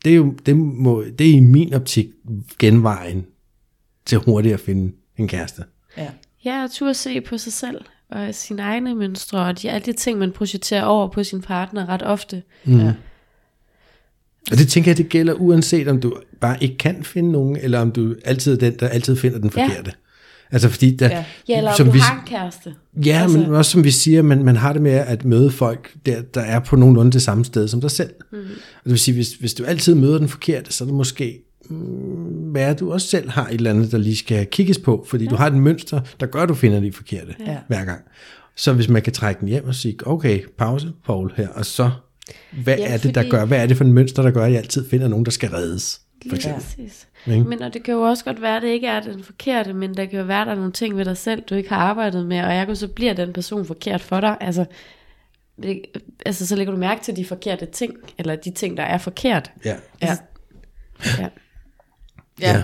[0.05, 2.09] det er jo det må, det er i min optik
[2.59, 3.27] genvejen
[4.07, 5.65] til hurtigt at finde en kæreste.
[5.97, 6.09] Ja.
[6.45, 9.93] Ja, og turde se på sig selv, og sine egne mønstre, og de, alle de
[9.93, 12.43] ting, man projicerer over på sin partner ret ofte.
[12.65, 12.79] Mm.
[12.79, 12.95] Ja.
[14.53, 17.79] Og det tænker jeg, det gælder uanset om du bare ikke kan finde nogen, eller
[17.81, 19.65] om du altid er den, der altid finder den Ja.
[19.67, 19.93] forkerte.
[20.51, 21.25] Altså fordi, der, Ja.
[21.49, 22.75] Ja, eller om som du vi, har en kæreste.
[23.07, 25.93] Ja, Altså- men også som vi siger, man, man har det med at møde folk,
[26.07, 28.11] der, der er på nogenlunde det samme sted som dig selv.
[28.33, 28.39] Mm.
[28.39, 28.45] Og
[28.85, 31.39] det vil sige, hvis, hvis du altid møder den forkerte, så er det måske,
[31.71, 31.77] mm,
[32.51, 35.31] hvad du også selv har et eller andet, der lige skal kigges på, fordi ja.
[35.31, 37.51] du har et mønster, der gør, at du finder de forkerte Ja.
[37.53, 37.59] ja.
[37.69, 38.01] hver gang.
[38.57, 41.91] Så hvis man kan trække den hjem og sige, okay, pause, Paul her, og så,
[42.53, 44.31] hvad Ja, ja, er det, der fordi- gør, hvad er det for en mønster, der
[44.31, 46.01] gør, at jeg altid finder nogen, der skal reddes?
[46.29, 46.91] For eksempel.
[47.27, 47.45] Ikke?
[47.45, 49.95] Men og det kan jo også godt være, at det ikke er den forkerte, men
[49.97, 51.77] der kan jo være, at der er nogle ting ved dig selv, du ikke har
[51.77, 54.37] arbejdet med, og ergo så bliver den person forkert for dig.
[54.41, 54.65] Altså,
[55.63, 55.83] det,
[56.27, 59.51] altså så lægger du mærke til de forkerte ting, eller de ting, der er forkert.
[59.65, 59.77] Ja.
[60.03, 60.17] Ja.
[61.07, 61.13] Ja.
[61.19, 61.29] Ja.
[62.41, 62.63] Ja.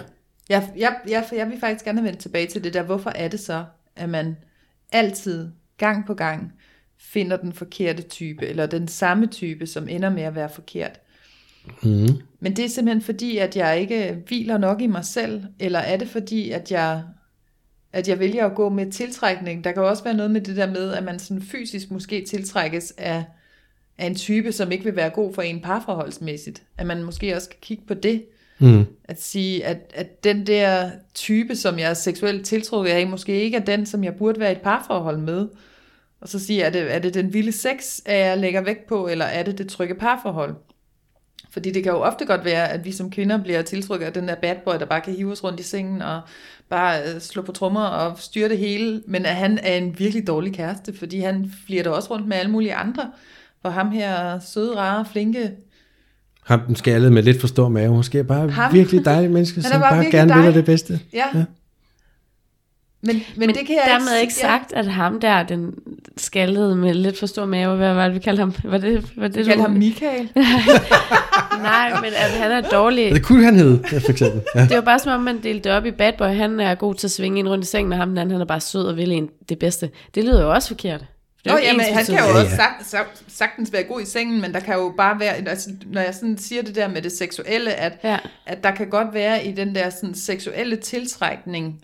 [0.48, 2.82] Jeg, jeg, jeg, jeg vil faktisk gerne vende tilbage til det der.
[2.82, 3.64] Hvorfor er det så,
[3.96, 4.36] at man
[4.92, 5.48] altid,
[5.78, 6.52] gang på gang,
[7.12, 11.00] finder den forkerte type, eller den samme type, som ender med at være forkert?
[11.82, 12.08] Mm.
[12.40, 15.96] Men det er simpelthen fordi, at jeg ikke hviler nok i mig selv, eller er
[15.96, 17.02] det fordi, at jeg,
[17.92, 19.64] at jeg vælger at gå med tiltrækning?
[19.64, 22.24] Der kan jo også være noget med det der med, at man sådan fysisk måske
[22.24, 23.24] tiltrækkes af,
[23.98, 26.62] af en type, som ikke vil være god for en parforholdsmæssigt.
[26.78, 28.24] At man måske også kan kigge på det,
[28.58, 28.84] Mm.
[29.04, 33.56] at sige, at, at den der type, som jeg er seksuelt tiltrukket af, måske ikke
[33.56, 35.48] er den, som jeg burde være i et parforhold med.
[36.20, 39.24] Og så sige, er det, er det den vilde sex, jeg lægger vægt på, eller
[39.24, 40.54] er det det trygge parforhold?
[41.50, 44.28] Fordi det kan jo ofte godt være, at vi som kvinder bliver tiltrukket af den
[44.28, 46.20] der bad boy, der bare kan hive os rundt i sengen og
[46.70, 49.02] bare øh, slå på trommer og styre det hele.
[49.06, 52.50] Men at han er en virkelig dårlig kæreste, fordi han flirter også rundt med alle
[52.50, 53.10] mulige andre.
[53.60, 55.50] Hvor ham her søde, rare, flinke
[56.44, 57.94] Ham den skaldede med lidt for stor mave.
[57.94, 58.72] Måske bare Ham.
[58.72, 60.46] virkelig dejlig menneske, som bare bare, gerne vil dejlig.
[60.46, 61.00] dig det bedste.
[61.12, 61.24] Ja.
[61.34, 61.44] Ja.
[63.06, 63.12] Ja.
[63.12, 64.46] Men, men, det kan jeg Dermed ikke ja.
[64.48, 65.74] sagt, at ham der, den
[66.16, 68.54] skaldede med lidt for stor mave, hvad var det, vi kaldte ham?
[68.64, 70.28] Var det, var det, Vi du- kalder ham Michael.
[71.62, 73.12] Nej, men at han er dårlig.
[73.14, 74.42] Det kunne han hedde, ja, for eksempel.
[74.54, 74.60] Ja.
[74.60, 76.26] Det var bare som om, man delte det op i bad boy.
[76.26, 78.40] Han er god til at svinge ind rundt i sengen, og ham den anden, han
[78.40, 79.90] er bare sød og vil en det bedste.
[80.14, 81.00] Det lyder jo også forkert.
[81.44, 82.56] Er Nå, ikke jamen, han kan jo Ja, også ja.
[82.56, 86.00] sag, sag, sagtens være god i sengen, men der kan jo bare være, altså, når
[86.00, 88.16] jeg sådan siger det der med det seksuelle, at, Ja.
[88.46, 91.80] at der kan godt være i den der sådan, seksuelle tiltrækning,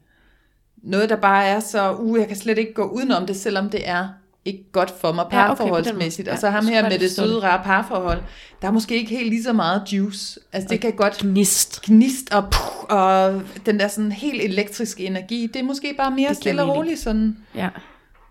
[0.82, 3.88] noget der bare er så, uh, jeg kan slet ikke gå udenom det, selvom det
[3.88, 4.08] er
[4.44, 6.28] ikke godt for mig Ja, okay, parforholdsmæssigt.
[6.28, 7.10] og så ham her med det det.
[7.10, 8.22] søde, rare parforhold,
[8.62, 10.40] der er måske ikke helt lige så meget juice.
[10.52, 11.82] Altså det kan godt Gnist.
[11.82, 16.18] gnist og, puh, og den der sådan helt elektriske energi, det er måske bare mere
[16.18, 17.36] giver stille og roligt sådan.
[17.54, 17.68] Ja.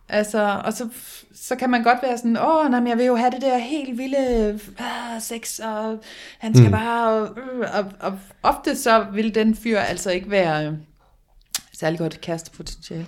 [0.09, 0.87] Altså, og så,
[1.35, 3.57] så kan man godt være sådan, åh, nej, men jeg vil jo have det der
[3.57, 5.99] helt vilde ah, sex, og
[6.39, 6.71] han skal mm.
[6.71, 10.73] bare, og, øh, og, og ofte så vil den fyr altså ikke være øh,
[11.79, 13.05] særlig godt kærestepotentiale.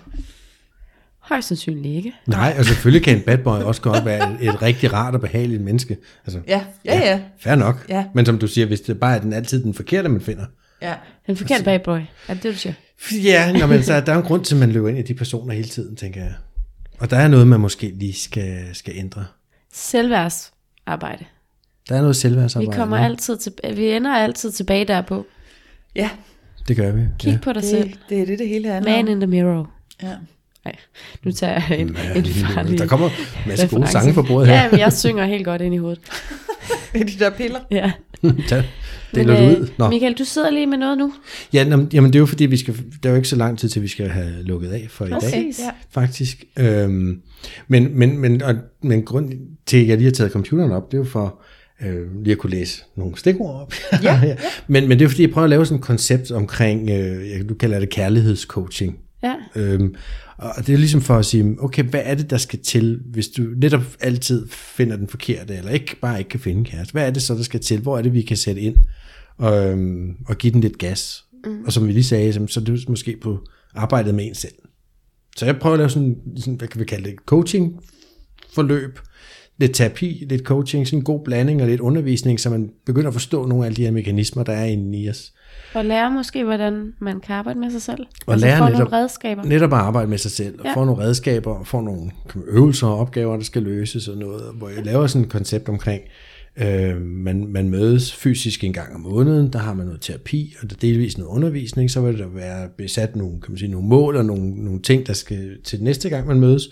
[1.19, 2.13] Højst sandsynligt ikke.
[2.27, 5.21] Nej, og selvfølgelig kan en bad boy også godt være et, et rigtig rart og
[5.21, 5.97] behageligt menneske.
[6.25, 7.85] Altså, Ja, ja, ja, Fair nok.
[7.89, 8.05] Ja.
[8.15, 10.45] Men som du siger, hvis det bare er den altid den forkerte, man finder.
[10.81, 10.93] ja.
[11.27, 11.99] Den forkerte bad boy.
[12.27, 12.73] Er det det, du siger?
[13.23, 15.01] Ja, nå, men så er der er en grund til, at man løber ind i
[15.01, 16.33] de personer hele tiden, tænker jeg.
[16.99, 19.25] Og der er noget, man måske lige skal, skal ændre.
[19.73, 21.25] Selvværdsarbejde.
[21.89, 22.77] Der er noget Vi selvværdsarbejde.
[22.77, 23.05] kommer ikke?
[23.05, 25.25] altid til, vi ender altid tilbage derpå.
[25.95, 26.09] Ja,
[26.67, 27.01] Det gør vi.
[27.19, 27.89] Kig på dig selv.
[27.89, 29.11] det, det er det, det hele handler Man om.
[29.11, 29.71] in the mirror.
[30.03, 30.13] Ja.
[30.65, 30.75] Nej,
[31.23, 33.13] nu tager jeg en, Ja, en farlig der kommer en
[33.47, 34.55] masse gode sange på bordet her.
[34.55, 35.99] Ja, men jeg synger helt godt ind i hovedet.
[36.93, 37.59] Det er de der piller.
[37.71, 37.91] Ja.
[38.49, 38.63] Tag,
[39.13, 39.67] Men, deler du øh, ud?
[39.77, 39.89] Nå.
[39.89, 41.13] Michael, du sidder lige med noget nu.
[41.53, 43.59] Ja, nå, jamen det er jo fordi, vi skal, der er jo ikke så lang
[43.59, 45.59] tid til, vi skal have lukket af for i dag, Præcis.
[45.59, 45.69] Ja.
[45.91, 46.43] faktisk.
[46.59, 47.21] Øhm,
[47.67, 49.31] men, men, men, og, men grund
[49.65, 51.41] til, at jeg lige har taget computeren op, det er jo for
[51.85, 53.73] øh, lige at kunne læse nogle stikord op.
[54.03, 54.35] Ja, ja.
[54.67, 57.53] men, men det er fordi, jeg prøver at lave sådan et koncept omkring, øh, du
[57.53, 58.99] kalder det kærlighedscoaching.
[59.23, 59.35] Ja.
[59.55, 59.95] Øhm,
[60.37, 63.27] og det er ligesom for at sige, okay, hvad er det, der skal til, hvis
[63.27, 66.91] du netop altid finder den forkerte, eller ikke bare ikke kan finde kæreste.
[66.91, 67.79] Hvad er det så, der skal til?
[67.79, 68.75] Hvor er det, vi kan sætte ind
[69.37, 71.23] og, øhm, og give den lidt gas?
[71.45, 71.63] Mm.
[71.65, 73.39] Og som vi lige sagde, så er det måske på
[73.75, 74.53] arbejdet med en selv.
[75.37, 77.79] Så jeg prøver at lave sådan, sådan hvad kan vi kalde det, et coaching
[78.53, 78.99] forløb,
[79.61, 83.13] lidt terapi, lidt coaching, sådan en god blanding og lidt undervisning, så man begynder at
[83.13, 85.33] forstå nogle af de her mekanismer, der er inde i os.
[85.73, 88.05] Og lære måske, hvordan man kan arbejde med sig selv.
[88.25, 89.43] Og altså lære få netop- nogle redskaber.
[89.43, 90.75] Netop at arbejde med sig selv, og ja.
[90.75, 92.11] Få nogle redskaber, og få nogle
[92.47, 96.01] øvelser og opgaver, der skal løses og noget, hvor jeg laver sådan et koncept omkring,
[96.57, 100.69] øh, man, man mødes fysisk en gang om måneden, der har man noget terapi, og
[100.69, 103.87] der er delvis noget undervisning, så vil der være besat nogle, kan man sige, nogle
[103.87, 106.69] mål og nogle, nogle ting, der skal til næste gang, man mødes.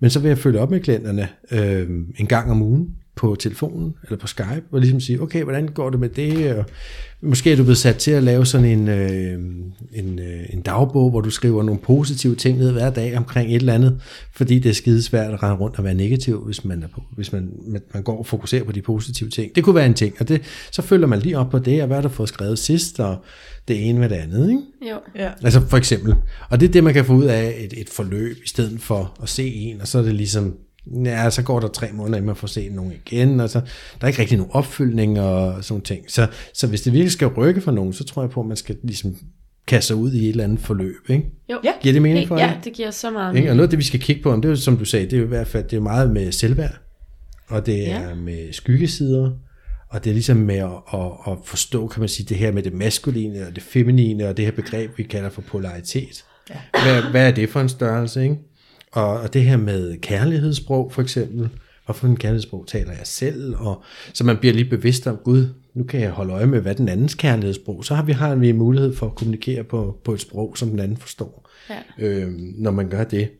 [0.00, 3.94] Men så vil jeg følge op med klienterne øh, en gang om ugen på telefonen
[4.04, 6.54] eller på Skype, og ligesom sige, okay, hvordan går det med det?
[6.54, 6.64] Og
[7.22, 9.32] måske er du blevet sat til at lave sådan en, øh,
[9.92, 13.56] en, øh, en dagbog, hvor du skriver nogle positive ting ned hver dag omkring et
[13.56, 14.00] eller andet,
[14.32, 17.32] fordi det er skidesvært at rende rundt og være negativ, hvis man, er på, hvis
[17.32, 19.54] man, man- går og fokuserer på de positive ting.
[19.54, 20.42] Det kunne være en ting, og det,
[20.72, 23.16] så følger man lige op på det, og hvad har du fået skrevet sidst, og
[23.68, 24.62] det ene med det andet, ikke?
[24.92, 24.96] Jo.
[25.24, 25.30] Ja.
[25.42, 26.14] Altså for eksempel.
[26.50, 29.16] Og det er det, man kan få ud af et, et forløb, i stedet for
[29.22, 30.54] at se en, og så er det ligesom,
[31.04, 33.66] ja, så går der tre måneder, inden man får set nogen igen, og så der
[34.00, 36.04] er ikke rigtig nogen opfyldning og sådan ting.
[36.08, 38.56] Så, så hvis det virkelig skal rykke for nogen, så tror jeg på, at man
[38.56, 39.16] skal ligesom
[39.66, 41.24] kaste sig ud i et eller andet forløb, ikke?
[41.52, 41.58] Jo.
[41.64, 41.72] Ja.
[41.82, 42.60] Giver det mening for ja, jer?
[42.60, 43.36] det giver så meget.
[43.36, 43.50] Ikke?
[43.50, 45.12] Og noget af det, vi skal kigge på, om det er som du sagde, det
[45.12, 46.74] er jo i hvert fald det er meget med selvværd,
[47.48, 48.14] og det er Ja.
[48.14, 49.30] med skyggesider,
[49.88, 52.62] og det er ligesom med at, at, at forstå, kan man sige, det her med
[52.62, 56.24] det maskuline og det feminine, og det her begreb, vi kalder for polaritet.
[56.50, 56.82] Ja.
[56.84, 58.36] Hvad, hvad er det for en størrelse, ikke?
[58.92, 61.48] Og, og det her med kærlighedssprog, for eksempel.
[61.84, 63.54] Hvorfor en kærlighedssprog taler jeg selv?
[63.58, 63.82] Og,
[64.12, 66.88] så man bliver lige bevidst om, gud, nu kan jeg holde øje med, hvad den
[66.88, 67.84] andens kærlighedssprog.
[67.84, 70.78] Så har vi, har vi mulighed for at kommunikere på, på et sprog, som den
[70.78, 72.06] anden forstår, Ja.
[72.06, 73.30] øh, når man gør det.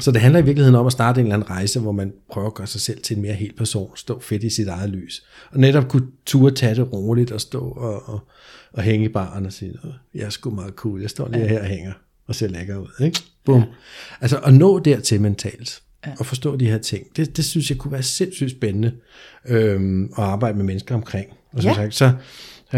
[0.00, 2.46] Så det handler i virkeligheden om at starte en eller anden rejse, hvor man prøver
[2.46, 5.24] at gøre sig selv til en mere hel person, stå fedt i sit eget lys,
[5.50, 8.20] og netop kunne turde tage det roligt og stå og, og,
[8.72, 11.48] og hænge i baren og sige, "Åh, jeg er sgu meget cool, jeg står lige
[11.48, 11.92] her og hænger
[12.32, 13.04] og ser lækker ud.
[13.04, 13.20] Ikke?
[13.44, 13.60] Bum.
[13.60, 13.64] Ja.
[14.20, 16.12] Altså at nå dertil mentalt, ja.
[16.18, 18.92] og forstå de her ting, det, det synes jeg kunne være sindssygt spændende
[19.48, 21.26] øhm, at arbejde med mennesker omkring.
[21.52, 21.74] Og som Ja.
[21.74, 22.12] sagt, så,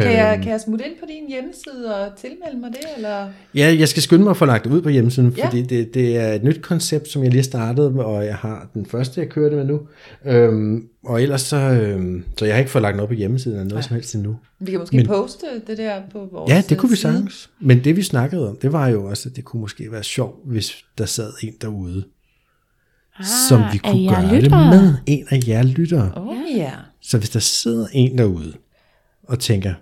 [0.03, 2.81] Kan jeg, øhm, kan jeg smutte ind på din hjemmeside og tilmelde mig det?
[2.97, 3.29] Eller?
[3.55, 5.47] Ja, jeg skal skynde mig at få lagt det ud på hjemmesiden, Ja.
[5.47, 8.35] fordi det, det er et nyt koncept, som jeg lige har startet med, og jeg
[8.37, 9.81] har den første, jeg kørte med nu.
[10.25, 13.69] Øhm, og ellers så, øhm, så jeg har ikke fået lagt noget på hjemmesiden eller
[13.69, 13.87] noget ja.
[13.89, 14.37] som helst endnu.
[14.61, 17.51] Vi kan måske Men- poste det der på vores Ja, det kunne vi sagtens.
[17.61, 20.37] Men det vi snakkede om, det var jo også, at det kunne måske være sjovt,
[20.45, 22.05] hvis der sad en derude,
[23.19, 24.71] Ah, som vi kunne gøre det lyttere?
[24.71, 24.95] med.
[25.07, 26.13] En af jer lyttere.
[26.17, 26.71] Åh oh, ja.
[27.03, 28.53] Så hvis der sidder en derude
[29.29, 29.75] og tænker,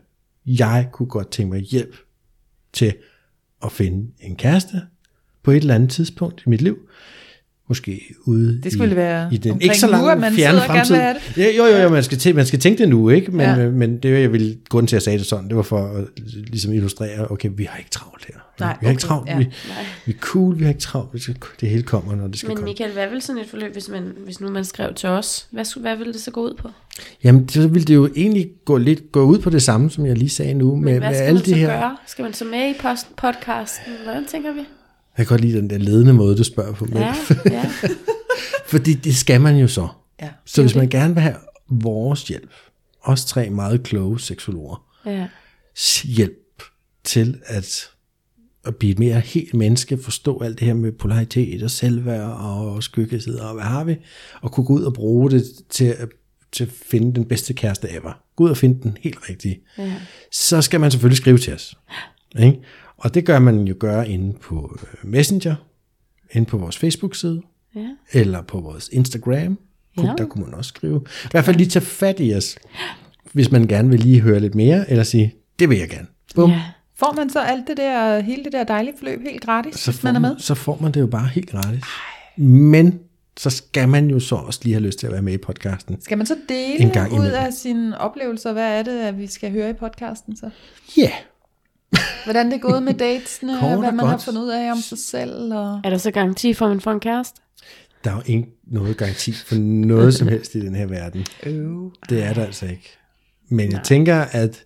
[0.46, 1.96] jeg kunne godt tænke mig hjælp
[2.72, 2.94] til
[3.64, 4.82] at finde en kæreste
[5.42, 6.88] på et eller andet tidspunkt i mit liv,
[7.72, 10.94] måske ude Det skulle i, være i den ikke så lange man fjerne gerne fremtid.
[10.94, 13.30] vil have Ja, jo, jo, jo, man skal, til, man skal tænke det nu, ikke?
[13.30, 13.54] Men, Ja.
[13.60, 13.70] ja.
[13.70, 15.78] men det er jeg vil grunden til, at jeg sagde det sådan, det var for
[15.86, 16.04] at
[16.34, 18.34] ligesom illustrere, okay, vi har ikke travlt her.
[18.60, 19.38] Nej, vi har ikke okay, travlt, ja.
[19.38, 19.46] vi,
[20.06, 22.48] vi er cool, vi har ikke travlt, det, skal, det hele kommer, når det skal
[22.48, 22.70] Men komme.
[22.70, 25.46] Michael, hvad vil sådan et forløb, hvis, man, hvis nu man skrev til os?
[25.50, 26.68] Hvad, skulle- hvad ville det så gå ud på?
[27.24, 30.18] Jamen, så ville det jo egentlig gå lidt gå ud på det samme, som jeg
[30.18, 31.66] lige sagde nu, Men med, hvad med skal alle man de så her...
[31.66, 31.96] gøre?
[32.06, 33.92] Skal man så med i post, podcasten?
[34.04, 34.60] Hvordan tænker vi?
[35.18, 36.86] Jeg kan godt lide den der ledende måde, du spørger på.
[36.94, 37.14] Ja,
[37.50, 37.70] ja.
[38.72, 39.88] Fordi det skal man jo så.
[40.22, 40.28] Ja.
[40.46, 41.36] Så hvis man gerne vil have
[41.68, 42.50] vores hjælp,
[43.02, 45.28] os tre meget kloge seksologer, ja.
[46.04, 46.62] hjælp
[47.04, 47.90] til at,
[48.64, 52.82] at blive et mere helt menneske, forstå alt det her med polaritet og selvværd og
[52.82, 53.96] skyggesider og hvad har vi,
[54.40, 56.08] og kunne gå ud og bruge det til at,
[56.52, 58.22] til at finde den bedste kæreste ever.
[58.36, 59.60] Gå ud og finde den helt rigtige.
[59.78, 59.94] ja.
[60.32, 61.78] Så skal man selvfølgelig skrive til os.
[62.38, 62.58] Ikke?
[63.02, 65.54] Og det gør man jo gøre inde på øh, Messenger,
[66.32, 67.42] inde på vores Facebook-side,
[67.74, 67.88] ja.
[68.12, 69.58] eller på vores Instagram.
[69.98, 70.14] Ja.
[70.18, 71.00] Der kunne man også skrive.
[71.24, 72.56] I hvert fald lige tage fat i os,
[73.32, 76.06] hvis man gerne vil lige høre lidt mere, eller sige, det vil jeg gerne.
[76.34, 76.50] Bum.
[76.50, 76.62] ja.
[76.96, 80.00] Får man så alt det der, hele det der dejlige forløb helt gratis, Så, hvis
[80.00, 80.36] får man er med?
[80.38, 81.82] så får man det jo bare helt gratis.
[82.36, 82.98] Men
[83.36, 86.00] så skal man jo så også lige have lyst til at være med i podcasten.
[86.00, 87.36] Skal man så dele En gang ud imellem.
[87.38, 88.52] af sine oplevelser?
[88.52, 90.50] Hvad er det, at vi skal høre i podcasten så?
[90.96, 91.12] Ja, yeah.
[92.24, 94.24] Hvordan det er gået med datesene, og hvad man har godt.
[94.24, 95.54] fundet ud af om sig selv.
[95.54, 95.80] Og...
[95.84, 97.40] Er der så garanti for, at man får en kæreste?
[98.04, 101.26] der er jo ikke noget garanti for noget som helst i den her verden.
[101.46, 101.66] Øh.
[102.08, 102.98] Det er der altså ikke.
[103.48, 104.64] Men jeg tænker, at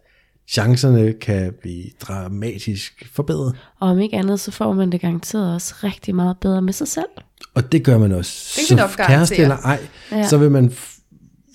[0.49, 3.57] chancerne kan blive dramatisk forbedret.
[3.81, 6.89] Og om ikke andet, så får man det garanteret også rigtig meget bedre med sig
[6.89, 7.07] selv.
[7.55, 8.61] Og det gør man også.
[8.61, 9.79] Det kan så kæreste eller ej,
[10.13, 10.29] ja.
[10.29, 10.93] Så vil man f-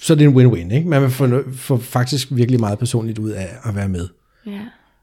[0.01, 0.89] så er det en win-win, ikke?
[0.89, 4.07] Man vil få, no- få faktisk virkelig meget personligt ud af at være med.
[4.45, 4.59] Ja.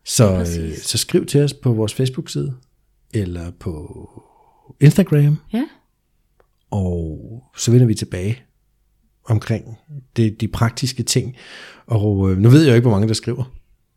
[0.08, 2.54] Så, øh, så skriv til os på vores Facebook-side,
[3.14, 4.08] eller på
[4.80, 5.64] Instagram, Ja.
[6.70, 7.20] og
[7.56, 8.42] så vender vi tilbage
[9.24, 9.78] omkring
[10.16, 11.36] det, de praktiske ting.
[11.86, 13.54] Og øh, nu ved jeg jo ikke, hvor mange der skriver.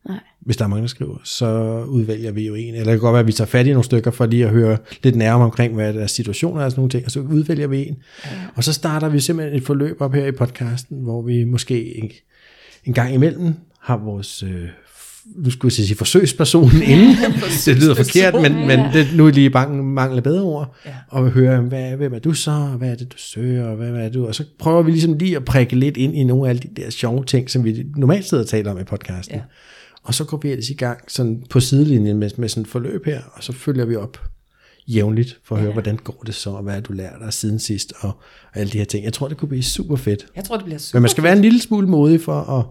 [0.08, 0.18] Nej.
[0.40, 1.46] Hvis der er mange, der skriver, så
[1.88, 2.74] udvælger vi jo en.
[2.74, 4.50] Eller det kan godt være, at vi tager fat i nogle stykker for lige at
[4.50, 7.66] høre lidt nærmere omkring, hvad der er situationer og sådan nogle ting, og så udvælger
[7.66, 7.96] vi en.
[8.24, 8.30] Ja.
[8.54, 12.10] Og så starter vi simpelthen et forløb op her i podcasten, hvor vi måske en,
[12.84, 14.68] en gang imellem har vores, øh,
[15.26, 17.16] nu skulle jeg sige forsøgspersonen inde.
[17.64, 20.76] det lyder forkert, men, men det, nu er lige bange, mangler bedre ord.
[20.86, 20.94] Ja.
[21.08, 24.04] Og høre, hvad, hvem er du så, hvad er det, du søger, og hvad, hvad
[24.04, 24.26] er du?
[24.26, 26.90] Og så prøver vi ligesom lige at prikke lidt ind i nogle af de der
[26.90, 29.36] sjove ting, som vi normalt sidder og taler om i podcasten.
[29.36, 29.42] Ja.
[30.02, 33.06] Og så går vi ellers i gang sådan på sidelinjen med, med sådan et forløb
[33.06, 34.18] her, og så følger vi op
[34.88, 37.58] jævnligt for at høre, hvordan går det så, og hvad har du lært dig siden
[37.58, 38.08] sidst, og,
[38.52, 39.04] og alle de her ting.
[39.04, 40.26] Jeg tror, det kunne blive super fedt.
[40.36, 42.64] Jeg tror, det bliver super Men man skal være en lille smule modig for at,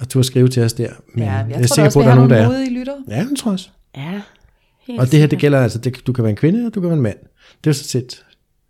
[0.00, 0.90] at turde skrive til os der.
[1.14, 2.36] Men Ja, jeg, jeg tror er sikker også, på, at der er har nogen, der
[2.36, 2.48] er.
[2.48, 2.92] modige lytter.
[3.08, 3.68] Ja, det tror jeg også.
[3.96, 4.20] Ja.
[4.86, 6.80] Helt Og det her, det gælder altså, det, du kan være en kvinde, og du
[6.80, 7.16] kan være en mand.
[7.64, 8.24] Det er så set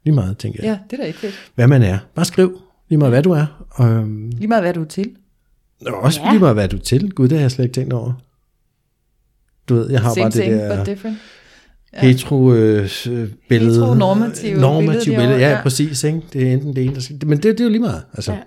[0.05, 0.69] lige meget, tænker jeg.
[0.71, 1.51] Ja, det er da ikke fedt.
[1.55, 1.99] Hvad man er.
[2.15, 3.67] Bare skriv lige meget, hvad du er.
[3.71, 5.11] Og, øhm, Lige meget, hvad du er til.
[5.87, 6.31] og også Ja.
[6.31, 7.11] lige meget, hvad du er til.
[7.13, 8.13] Gud, det har jeg slet ikke tænkt over.
[9.69, 10.77] Du ved, jeg har Same bare det thing, der...
[10.77, 11.19] but different.
[11.93, 12.01] Ja.
[12.01, 12.89] hetero øh,
[13.49, 13.71] billede.
[13.73, 15.39] Heteronormative normative billede billede.
[15.41, 15.63] Ja, ja.
[15.63, 16.05] præcis.
[16.05, 16.21] Ikke?
[16.33, 17.27] Det er enten det ene, der skal...
[17.27, 18.03] Men det, det er jo lige meget.
[18.15, 18.39] Altså, Ja.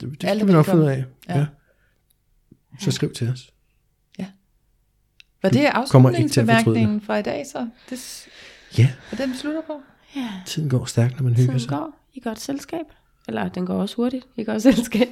[0.00, 1.04] Det, det Alt kan vi nok finde ud af.
[1.28, 1.38] Ja.
[1.38, 1.44] Ja.
[2.80, 3.48] Så skriv til os.
[5.42, 7.68] Var det kommer ikke til at fortryde afslutningsbemærkningen fra i dag, så?
[7.90, 8.26] Det
[8.78, 9.80] Ja, er den, slutter på?
[10.16, 10.28] Ja.
[10.46, 11.68] tiden går stærkt, når man hygger Tiden sig.
[11.68, 12.84] går i godt selskab.
[13.28, 15.08] Eller den går også hurtigt i godt selskab.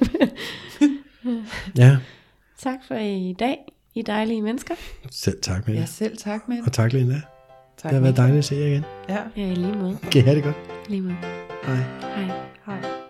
[1.77, 1.97] Ja,
[2.63, 3.57] tak for i dag,
[3.95, 4.75] I dejlige mennesker.
[5.11, 5.89] selv tak med Ja, det.
[5.89, 7.21] selv tak med Og tak, Linda.
[7.77, 8.83] Tak Det har været dejligt at se jer igen.
[9.09, 9.17] Ja.
[9.37, 9.97] Ja, i lige måde.
[10.11, 10.55] Kan I have det godt?
[10.89, 11.15] Lige måde.
[11.63, 11.75] Hej.
[12.01, 12.47] Hej.
[12.65, 13.00] Hej.